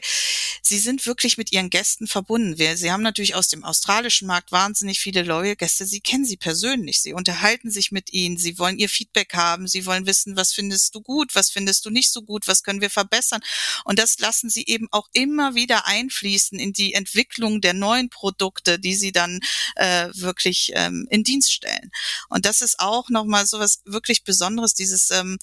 Sie 0.61 0.77
sind 0.77 1.05
wirklich 1.05 1.37
mit 1.37 1.51
ihren 1.51 1.69
Gästen 1.69 2.07
verbunden. 2.07 2.57
Wir, 2.57 2.77
sie 2.77 2.91
haben 2.91 3.03
natürlich 3.03 3.35
aus 3.35 3.47
dem 3.47 3.63
australischen 3.63 4.27
Markt 4.27 4.51
wahnsinnig 4.51 4.99
viele 4.99 5.23
neue 5.23 5.55
Gäste. 5.55 5.85
Sie 5.85 6.01
kennen 6.01 6.25
sie 6.25 6.37
persönlich. 6.37 7.01
Sie 7.01 7.13
unterhalten 7.13 7.71
sich 7.71 7.91
mit 7.91 8.13
ihnen. 8.13 8.37
Sie 8.37 8.59
wollen 8.59 8.77
ihr 8.77 8.89
Feedback 8.89 9.33
haben. 9.33 9.67
Sie 9.67 9.85
wollen 9.85 10.05
wissen, 10.05 10.35
was 10.35 10.53
findest 10.53 10.93
du 10.93 11.01
gut, 11.01 11.35
was 11.35 11.49
findest 11.49 11.85
du 11.85 11.89
nicht 11.89 12.11
so 12.11 12.21
gut, 12.21 12.47
was 12.47 12.63
können 12.63 12.81
wir 12.81 12.89
verbessern. 12.89 13.41
Und 13.83 13.99
das 13.99 14.19
lassen 14.19 14.49
sie 14.49 14.65
eben 14.65 14.87
auch 14.91 15.09
immer 15.13 15.55
wieder 15.55 15.87
einfließen 15.87 16.59
in 16.59 16.73
die 16.73 16.93
Entwicklung 16.93 17.61
der 17.61 17.73
neuen 17.73 18.09
Produkte, 18.09 18.79
die 18.79 18.95
sie 18.95 19.11
dann 19.11 19.39
äh, 19.75 20.09
wirklich 20.13 20.71
ähm, 20.75 21.07
in 21.09 21.23
Dienst 21.23 21.51
stellen. 21.51 21.91
Und 22.29 22.45
das 22.45 22.61
ist 22.61 22.79
auch 22.79 23.09
nochmal 23.09 23.45
so 23.45 23.59
was 23.59 23.81
wirklich 23.85 24.23
Besonderes 24.23 24.64
dieses, 24.73 25.11
ähm, 25.11 25.37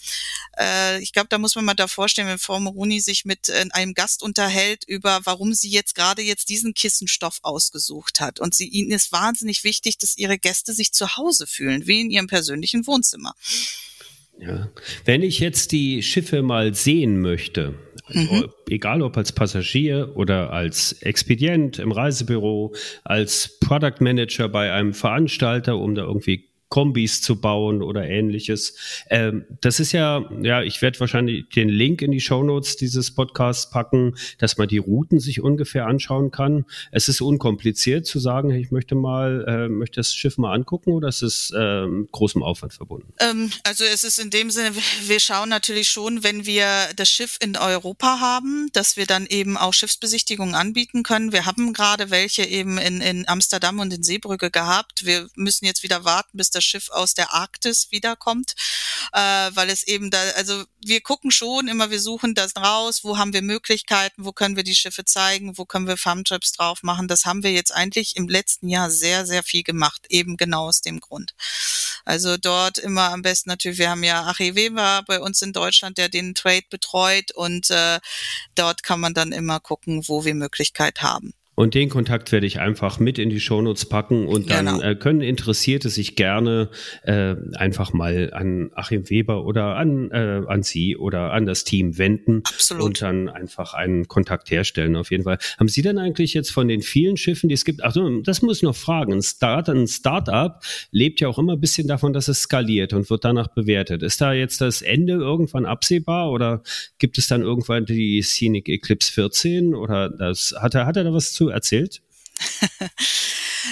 äh, 0.59 1.01
ich 1.03 1.13
glaube, 1.13 1.29
da 1.29 1.39
muss 1.39 1.55
man 1.55 1.65
mal 1.65 1.75
da 1.75 1.87
vorstellen, 1.87 2.29
wenn 2.29 2.39
Frau 2.39 2.59
Moroni 2.61 3.01
sich 3.01 3.25
mit 3.25 3.49
äh, 3.49 3.65
einem 3.71 3.95
Gast 3.95 4.23
unterhält 4.23 4.85
über, 4.87 5.21
warum 5.25 5.55
sie 5.55 5.71
jetzt 5.71 5.95
gerade 5.95 6.23
jetzt 6.23 6.49
diesen 6.49 6.75
Kissenstoff 6.75 7.39
ausgesucht 7.43 8.21
hat. 8.21 8.41
Und 8.41 8.55
sie, 8.55 8.69
ihnen 8.69 8.91
ist 8.91 9.13
wahnsinnig 9.13 9.65
wichtig, 9.65 9.99
dass 9.99 10.17
ihre 10.19 10.39
Gäste 10.39 10.73
sich 10.73 10.93
zu 10.93 11.17
Hause 11.17 11.47
fühlen, 11.47 11.87
wie 11.87 12.01
in 12.01 12.11
ihrem 12.11 12.27
persönlichen 12.27 12.87
Wohnzimmer. 12.87 13.35
Ja. 14.39 14.69
Wenn 15.05 15.23
ich 15.23 15.39
jetzt 15.39 15.73
die 15.73 16.03
Schiffe 16.03 16.43
mal 16.43 16.75
sehen 16.75 17.21
möchte, 17.21 17.75
mhm. 18.09 18.49
egal 18.69 19.03
ob 19.03 19.17
als 19.17 19.33
Passagier 19.33 20.13
oder 20.17 20.53
als 20.53 20.95
Expedient 21.03 21.79
im 21.79 21.93
Reisebüro, 21.93 22.75
als 23.05 23.59
Product 23.61 24.01
Manager 24.01 24.49
bei 24.49 24.73
einem 24.73 24.95
Veranstalter, 24.95 25.77
um 25.77 25.95
da 25.95 26.03
irgendwie 26.03 26.49
Kombis 26.73 27.21
zu 27.21 27.39
bauen 27.39 27.83
oder 27.83 28.09
ähnliches. 28.09 28.75
Ähm, 29.11 29.45
das 29.61 29.79
ist 29.79 29.93
ja, 29.93 30.25
ja, 30.41 30.63
ich 30.63 30.81
werde 30.81 30.99
wahrscheinlich 31.01 31.47
den 31.51 31.69
Link 31.69 32.01
in 32.01 32.13
die 32.13 32.21
Shownotes 32.23 32.77
dieses 32.77 33.15
Podcasts 33.15 33.69
packen, 33.69 34.15
dass 34.39 34.57
man 34.57 34.69
die 34.69 34.79
Routen 34.79 35.21
sich 35.21 35.43
ungefähr 35.43 35.85
anschauen 35.87 36.31
kann. 36.31 36.65
Es 36.91 37.09
ist 37.09 37.21
unkompliziert 37.21 38.07
zu 38.07 38.19
sagen, 38.19 38.53
ich 38.53 38.71
möchte 38.71 38.95
mal, 38.95 39.45
äh, 39.47 39.69
möchte 39.69 40.01
das 40.01 40.15
Schiff 40.15 40.39
mal 40.39 40.55
angucken 40.55 40.93
oder 40.93 41.09
ist 41.09 41.21
es 41.21 41.51
äh, 41.51 41.87
großem 42.11 42.43
Aufwand 42.43 42.73
verbunden? 42.73 43.13
Ähm, 43.21 43.51
also 43.65 43.85
es 43.85 44.03
ist 44.03 44.19
in 44.19 44.31
dem 44.31 44.51
Sinne, 44.51 44.75
wir 45.05 45.21
schauen 45.21 45.51
natürlich 45.51 45.91
schon, 45.91 46.25
wenn 46.25 46.47
wir 46.47 46.67
das 46.97 47.11
Schiff 47.11 47.37
in 47.43 47.59
Europa 47.59 48.19
haben, 48.19 48.71
dass 48.73 48.97
wir 48.97 49.05
dann 49.05 49.27
eben 49.27 49.59
auch 49.59 49.75
Schiffsbesichtigungen 49.75 50.55
anbieten 50.55 51.03
können. 51.03 51.33
Wir 51.33 51.45
haben 51.45 51.75
gerade 51.75 52.09
welche 52.09 52.47
eben 52.47 52.79
in, 52.79 53.03
in 53.03 53.29
Amsterdam 53.29 53.79
und 53.79 53.93
in 53.93 54.03
Seebrücke 54.03 54.51
gehabt. 54.51 55.05
Wir 55.05 55.29
müssen 55.35 55.67
jetzt 55.67 55.83
wieder 55.83 56.07
warten, 56.07 56.39
bis 56.39 56.49
das 56.49 56.62
das 56.63 56.69
Schiff 56.69 56.91
aus 56.91 57.15
der 57.15 57.33
Arktis 57.33 57.89
wiederkommt, 57.91 58.55
äh, 59.13 59.19
weil 59.19 59.69
es 59.71 59.83
eben 59.83 60.11
da, 60.11 60.19
also 60.37 60.65
wir 60.85 61.01
gucken 61.01 61.31
schon 61.31 61.69
immer, 61.69 61.91
wir 61.91 62.01
suchen 62.01 62.35
das 62.35 62.57
raus, 62.57 63.05
wo 63.05 63.19
haben 63.19 63.33
wir 63.33 63.43
Möglichkeiten, 63.43 64.25
wo 64.25 64.33
können 64.33 64.57
wir 64.57 64.63
die 64.65 64.75
Schiffe 64.75 65.05
zeigen, 65.05 65.59
wo 65.59 65.65
können 65.65 65.87
wir 65.87 65.97
Farmtrips 65.97 66.53
drauf 66.53 66.83
machen. 66.83 67.09
Das 67.09 67.25
haben 67.25 67.43
wir 67.43 67.53
jetzt 67.53 67.73
eigentlich 67.73 68.17
im 68.17 68.29
letzten 68.29 68.69
Jahr 68.69 68.91
sehr, 68.91 69.27
sehr 69.27 69.43
viel 69.43 69.63
gemacht, 69.63 70.07
eben 70.09 70.37
genau 70.37 70.69
aus 70.69 70.81
dem 70.81 71.01
Grund. 71.01 71.35
Also 72.05 72.37
dort 72.37 72.79
immer 72.79 73.13
am 73.13 73.23
besten 73.23 73.51
natürlich, 73.51 73.79
wir 73.79 73.91
haben 73.91 74.05
ja 74.05 74.25
Achie 74.25 74.55
Weber 74.55 75.03
bei 75.07 75.21
uns 75.21 75.43
in 75.43 75.53
Deutschland, 75.53 75.99
der 75.99 76.09
den 76.09 76.35
Trade 76.35 76.67
betreut 76.71 77.33
und 77.33 77.71
äh, 77.71 78.01
dort 78.55 78.83
kann 78.83 79.01
man 79.01 79.15
dann 79.15 79.33
immer 79.33 79.61
gucken, 79.61 80.07
wo 80.09 80.25
wir 80.25 80.35
Möglichkeit 80.35 81.03
haben. 81.03 81.35
Und 81.55 81.75
den 81.75 81.91
Kontakt 81.91 82.33
werde 82.33 82.47
ich 82.47 82.61
einfach 82.61 82.99
mit 82.99 83.19
in 83.19 83.29
die 83.29 83.41
Shownotes 83.41 83.85
packen 83.85 84.27
und 84.27 84.51
dann 84.51 84.67
genau. 84.67 84.81
äh, 84.81 84.95
können 84.95 85.21
Interessierte 85.21 85.91
sich 85.91 86.17
gerne 86.17 86.71
äh, 87.03 87.35
einfach 87.55 87.93
mal 87.93 88.31
an 88.33 88.71
Achim 88.75 89.11
Weber 89.11 89.45
oder 89.45 89.77
an, 89.77 90.11
äh, 90.13 90.43
an 90.47 90.63
Sie 90.63 90.97
oder 90.97 91.33
an 91.33 91.45
das 91.45 91.65
Team 91.65 91.99
wenden 91.99 92.43
Absolut. 92.45 92.85
und 92.85 93.03
dann 93.03 93.29
einfach 93.29 93.75
einen 93.75 94.09
Kontakt 94.09 94.51
herstellen. 94.51 94.97
Auf 94.97 95.11
jeden 95.11 95.25
Fall. 95.25 95.37
Haben 95.59 95.69
Sie 95.69 95.83
denn 95.83 95.99
eigentlich 95.99 96.33
jetzt 96.33 96.51
von 96.51 96.69
den 96.69 96.81
vielen 96.81 97.19
Schiffen, 97.19 97.49
die 97.49 97.55
es 97.55 97.67
gibt, 97.67 97.85
ach 97.85 97.95
das 98.25 98.41
muss 98.41 98.59
ich 98.59 98.63
noch 98.63 98.77
fragen. 98.77 99.13
Ein 99.13 99.23
Start, 99.23 99.69
ein 99.69 99.87
Startup 99.87 100.59
lebt 100.91 101.21
ja 101.21 101.29
auch 101.29 101.39
immer 101.39 101.53
ein 101.53 101.61
bisschen 101.61 101.87
davon, 101.87 102.15
dass 102.15 102.29
es 102.29 102.41
skaliert 102.41 102.95
und 102.95 103.11
wird 103.11 103.25
danach 103.25 103.49
bewertet. 103.49 104.03
Ist 104.03 104.23
da 104.23 104.33
jetzt 104.33 104.63
das 104.63 104.81
Ende 104.81 105.15
irgendwann 105.15 105.67
absehbar 105.67 106.31
oder 106.31 106.63
gibt 106.99 107.19
es 107.19 107.27
dann 107.27 107.43
irgendwann 107.43 107.85
die 107.85 108.23
Scenic 108.23 108.71
Eclipse 108.71 109.13
14 109.13 109.75
oder 109.75 110.09
das 110.09 110.55
hat 110.59 110.75
er, 110.75 110.87
hat 110.87 110.97
er 110.97 111.05
da 111.05 111.13
was 111.13 111.35
zu 111.35 111.42
erzählt? 111.49 112.03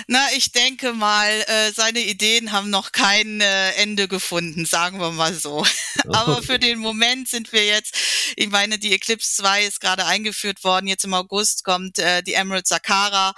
Na, 0.06 0.24
ich 0.36 0.52
denke 0.52 0.92
mal, 0.92 1.28
äh, 1.46 1.72
seine 1.72 2.00
Ideen 2.00 2.52
haben 2.52 2.70
noch 2.70 2.92
kein 2.92 3.40
äh, 3.40 3.72
Ende 3.72 4.08
gefunden, 4.08 4.64
sagen 4.64 5.00
wir 5.00 5.10
mal 5.10 5.34
so. 5.34 5.66
Aber 6.08 6.42
für 6.42 6.58
den 6.58 6.78
Moment 6.78 7.28
sind 7.28 7.52
wir 7.52 7.64
jetzt, 7.66 7.96
ich 8.36 8.48
meine, 8.50 8.78
die 8.78 8.92
Eclipse 8.92 9.42
2 9.42 9.64
ist 9.64 9.80
gerade 9.80 10.06
eingeführt 10.06 10.62
worden, 10.64 10.86
jetzt 10.86 11.04
im 11.04 11.14
August 11.14 11.64
kommt 11.64 11.98
äh, 11.98 12.22
die 12.22 12.34
Emerald 12.34 12.66
Sakara 12.66 13.34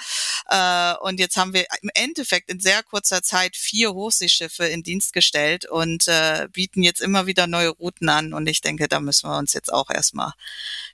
äh, 0.48 0.94
und 1.00 1.20
jetzt 1.20 1.36
haben 1.36 1.54
wir 1.54 1.66
im 1.80 1.90
Endeffekt 1.94 2.50
in 2.50 2.60
sehr 2.60 2.82
kurzer 2.82 3.22
Zeit 3.22 3.56
vier 3.56 3.92
Hochseeschiffe 3.92 4.66
in 4.66 4.82
Dienst 4.82 5.12
gestellt 5.12 5.68
und 5.68 6.06
äh, 6.08 6.48
bieten 6.52 6.82
jetzt 6.82 7.00
immer 7.00 7.26
wieder 7.26 7.46
neue 7.46 7.70
Routen 7.70 8.08
an 8.08 8.34
und 8.34 8.46
ich 8.46 8.60
denke, 8.60 8.88
da 8.88 9.00
müssen 9.00 9.28
wir 9.28 9.38
uns 9.38 9.54
jetzt 9.54 9.72
auch 9.72 9.90
erstmal 9.90 10.32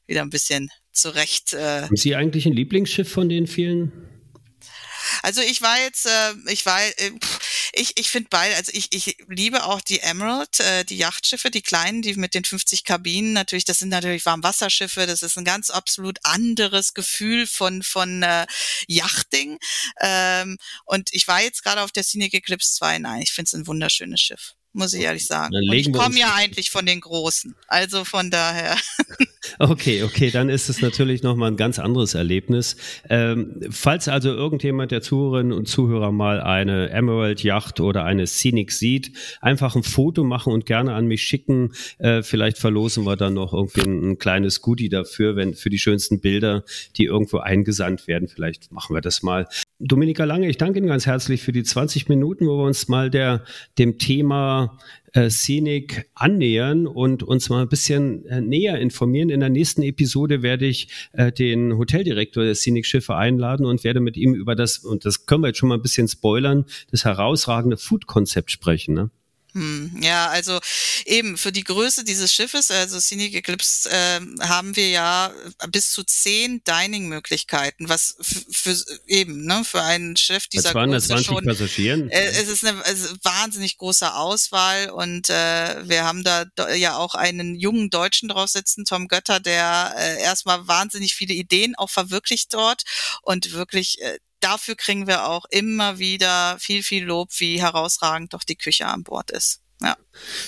wieder 0.06 0.22
ein 0.22 0.30
bisschen 0.30 0.70
zurecht. 0.92 1.52
Äh, 1.52 1.82
Haben 1.82 1.96
Sie 1.96 2.14
eigentlich 2.14 2.46
ein 2.46 2.52
Lieblingsschiff 2.52 3.10
von 3.10 3.28
den 3.28 3.46
vielen? 3.46 3.92
Also 5.22 5.40
ich 5.40 5.62
war 5.62 5.80
jetzt, 5.80 6.06
äh, 6.06 6.34
ich 6.50 6.66
war, 6.66 6.80
äh, 6.80 7.12
ich, 7.72 7.98
ich 7.98 8.10
finde 8.10 8.28
beide, 8.30 8.56
also 8.56 8.72
ich, 8.74 8.92
ich 8.92 9.16
liebe 9.28 9.64
auch 9.64 9.80
die 9.80 10.00
Emerald, 10.00 10.60
äh, 10.60 10.84
die 10.84 10.98
Yachtschiffe, 10.98 11.50
die 11.50 11.62
kleinen, 11.62 12.02
die 12.02 12.14
mit 12.14 12.34
den 12.34 12.44
50 12.44 12.84
Kabinen 12.84 13.32
natürlich, 13.32 13.64
das 13.64 13.78
sind 13.78 13.90
natürlich 13.90 14.26
Warmwasserschiffe, 14.26 15.06
das 15.06 15.22
ist 15.22 15.38
ein 15.38 15.44
ganz 15.44 15.70
absolut 15.70 16.18
anderes 16.24 16.94
Gefühl 16.94 17.46
von, 17.46 17.82
von 17.82 18.22
äh, 18.22 18.46
Yachting. 18.86 19.58
Ähm, 20.00 20.58
und 20.84 21.10
ich 21.12 21.28
war 21.28 21.42
jetzt 21.42 21.62
gerade 21.62 21.82
auf 21.82 21.92
der 21.92 22.04
Scenic 22.04 22.34
Eclipse 22.34 22.74
2, 22.74 22.98
nein, 22.98 23.22
ich 23.22 23.32
finde 23.32 23.48
es 23.48 23.54
ein 23.54 23.66
wunderschönes 23.66 24.20
Schiff 24.20 24.54
muss 24.78 24.94
ich 24.94 25.02
ehrlich 25.02 25.26
sagen. 25.26 25.54
Und 25.54 25.72
ich 25.72 25.92
komme 25.92 26.18
ja 26.18 26.34
eigentlich 26.34 26.70
von 26.70 26.86
den 26.86 27.00
Großen. 27.00 27.54
Also 27.66 28.04
von 28.04 28.30
daher. 28.30 28.76
Okay, 29.58 30.02
okay, 30.02 30.30
dann 30.30 30.50
ist 30.50 30.68
es 30.68 30.82
natürlich 30.82 31.22
nochmal 31.22 31.50
ein 31.50 31.56
ganz 31.56 31.78
anderes 31.78 32.14
Erlebnis. 32.14 32.76
Ähm, 33.08 33.60
falls 33.70 34.06
also 34.06 34.28
irgendjemand 34.28 34.92
der 34.92 35.00
Zuhörerinnen 35.00 35.52
und 35.52 35.66
Zuhörer 35.66 36.12
mal 36.12 36.40
eine 36.40 36.90
Emerald 36.90 37.42
Yacht 37.42 37.80
oder 37.80 38.04
eine 38.04 38.26
Scenic 38.26 38.70
sieht, 38.72 39.12
einfach 39.40 39.74
ein 39.74 39.82
Foto 39.82 40.22
machen 40.22 40.52
und 40.52 40.66
gerne 40.66 40.94
an 40.94 41.06
mich 41.06 41.22
schicken. 41.22 41.72
Äh, 41.98 42.22
vielleicht 42.22 42.58
verlosen 42.58 43.04
wir 43.04 43.16
dann 43.16 43.34
noch 43.34 43.54
irgendwie 43.54 43.82
ein, 43.82 44.10
ein, 44.10 44.18
kleines 44.18 44.60
Goodie 44.60 44.90
dafür, 44.90 45.34
wenn 45.34 45.54
für 45.54 45.70
die 45.70 45.78
schönsten 45.78 46.20
Bilder, 46.20 46.62
die 46.96 47.04
irgendwo 47.04 47.38
eingesandt 47.38 48.06
werden. 48.06 48.28
Vielleicht 48.28 48.70
machen 48.70 48.94
wir 48.94 49.00
das 49.00 49.22
mal. 49.22 49.48
Dominika 49.80 50.24
Lange, 50.24 50.48
ich 50.48 50.58
danke 50.58 50.80
Ihnen 50.80 50.88
ganz 50.88 51.06
herzlich 51.06 51.40
für 51.40 51.52
die 51.52 51.62
20 51.62 52.08
Minuten, 52.08 52.48
wo 52.48 52.58
wir 52.58 52.64
uns 52.64 52.88
mal 52.88 53.10
der, 53.10 53.44
dem 53.78 53.96
Thema 53.96 54.76
äh, 55.12 55.30
Scenic 55.30 56.10
annähern 56.14 56.88
und 56.88 57.22
uns 57.22 57.48
mal 57.48 57.62
ein 57.62 57.68
bisschen 57.68 58.26
äh, 58.26 58.40
näher 58.40 58.80
informieren. 58.80 59.30
In 59.30 59.38
der 59.38 59.50
nächsten 59.50 59.82
Episode 59.82 60.42
werde 60.42 60.66
ich 60.66 60.88
äh, 61.12 61.30
den 61.30 61.78
Hoteldirektor 61.78 62.42
der 62.42 62.56
Scenic 62.56 62.86
Schiffe 62.86 63.14
einladen 63.14 63.66
und 63.66 63.84
werde 63.84 64.00
mit 64.00 64.16
ihm 64.16 64.34
über 64.34 64.56
das, 64.56 64.78
und 64.78 65.04
das 65.04 65.26
können 65.26 65.44
wir 65.44 65.48
jetzt 65.48 65.58
schon 65.58 65.68
mal 65.68 65.76
ein 65.76 65.82
bisschen 65.82 66.08
spoilern, 66.08 66.64
das 66.90 67.04
herausragende 67.04 67.76
Food-Konzept 67.76 68.50
sprechen. 68.50 68.94
Ne? 68.94 69.10
Hm, 69.58 69.98
ja, 70.00 70.28
also 70.28 70.60
eben 71.04 71.36
für 71.36 71.50
die 71.50 71.64
Größe 71.64 72.04
dieses 72.04 72.32
Schiffes, 72.32 72.70
also 72.70 73.00
Scenic 73.00 73.34
Eclipse, 73.34 73.90
äh, 73.90 74.20
haben 74.46 74.76
wir 74.76 74.88
ja 74.88 75.32
bis 75.70 75.90
zu 75.90 76.04
zehn 76.04 76.62
Dining-Möglichkeiten, 76.62 77.88
was 77.88 78.14
für 78.20 78.76
eben 79.08 79.44
ne, 79.46 79.64
für 79.64 79.82
ein 79.82 80.16
Schiff 80.16 80.46
dieser 80.46 80.72
Größe 80.72 81.24
schon. 81.24 81.44
Passagieren. 81.44 82.08
Äh, 82.08 82.28
es 82.28 82.46
ist 82.46 82.64
eine 82.64 82.80
es 82.84 83.00
ist 83.00 83.24
wahnsinnig 83.24 83.78
große 83.78 84.14
Auswahl 84.14 84.90
und 84.90 85.28
äh, 85.28 85.88
wir 85.88 86.04
haben 86.04 86.22
da 86.22 86.46
ja 86.74 86.96
auch 86.96 87.16
einen 87.16 87.56
jungen 87.56 87.90
Deutschen 87.90 88.28
drauf 88.28 88.50
sitzen, 88.50 88.84
Tom 88.84 89.08
Götter, 89.08 89.40
der 89.40 89.92
äh, 89.98 90.22
erstmal 90.22 90.68
wahnsinnig 90.68 91.16
viele 91.16 91.34
Ideen 91.34 91.74
auch 91.74 91.90
verwirklicht 91.90 92.54
dort 92.54 92.84
und 93.22 93.50
wirklich 93.52 94.00
äh, 94.02 94.18
dafür 94.40 94.74
kriegen 94.76 95.06
wir 95.06 95.28
auch 95.28 95.44
immer 95.50 95.98
wieder 95.98 96.56
viel, 96.58 96.82
viel 96.82 97.04
Lob, 97.04 97.30
wie 97.38 97.60
herausragend 97.60 98.32
doch 98.32 98.44
die 98.44 98.56
Küche 98.56 98.86
an 98.86 99.02
Bord 99.02 99.30
ist. 99.30 99.60
Ja. 99.80 99.96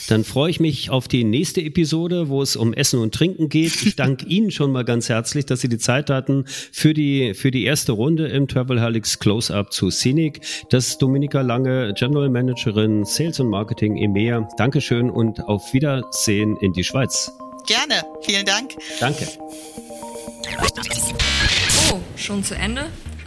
Dann 0.09 0.24
freue 0.24 0.50
ich 0.50 0.59
mich 0.59 0.90
auf 0.90 1.07
die 1.07 1.22
nächste 1.22 1.61
Episode, 1.62 2.29
wo 2.29 2.42
es 2.42 2.57
um 2.57 2.74
Essen 2.74 2.98
und 2.98 3.14
Trinken 3.14 3.48
geht. 3.48 3.81
Ich 3.83 3.94
danke 3.94 4.26
Ihnen 4.29 4.50
schon 4.50 4.72
mal 4.72 4.85
ganz 4.85 5.09
herzlich, 5.09 5.46
dass 5.46 5.61
Sie 5.61 5.68
die 5.68 5.79
Zeit 5.79 6.11
hatten 6.11 6.46
für 6.46 6.94
die, 6.94 7.35
für 7.35 7.53
die 7.53 7.64
erste 7.64 7.92
Runde 7.92 8.26
im 8.26 8.48
Travel 8.48 8.81
Helix 8.81 9.20
Close-Up 9.20 9.72
zu 9.72 9.90
Scenic. 9.90 10.40
Das 10.70 10.88
ist 10.88 10.98
Dominika 10.98 11.42
Lange, 11.42 11.94
General 11.94 12.29
Managerin 12.29 13.05
Sales 13.05 13.38
und 13.38 13.48
Marketing 13.48 13.96
EMEA. 13.96 14.48
Dankeschön 14.57 15.11
und 15.11 15.40
auf 15.44 15.72
Wiedersehen 15.72 16.57
in 16.57 16.72
die 16.72 16.85
Schweiz. 16.85 17.31
Gerne. 17.66 18.03
Vielen 18.22 18.44
Dank. 18.44 18.74
Danke. 18.98 19.29
Oh, 21.92 22.00
schon 22.16 22.42
zu 22.42 22.57
Ende? 22.57 22.87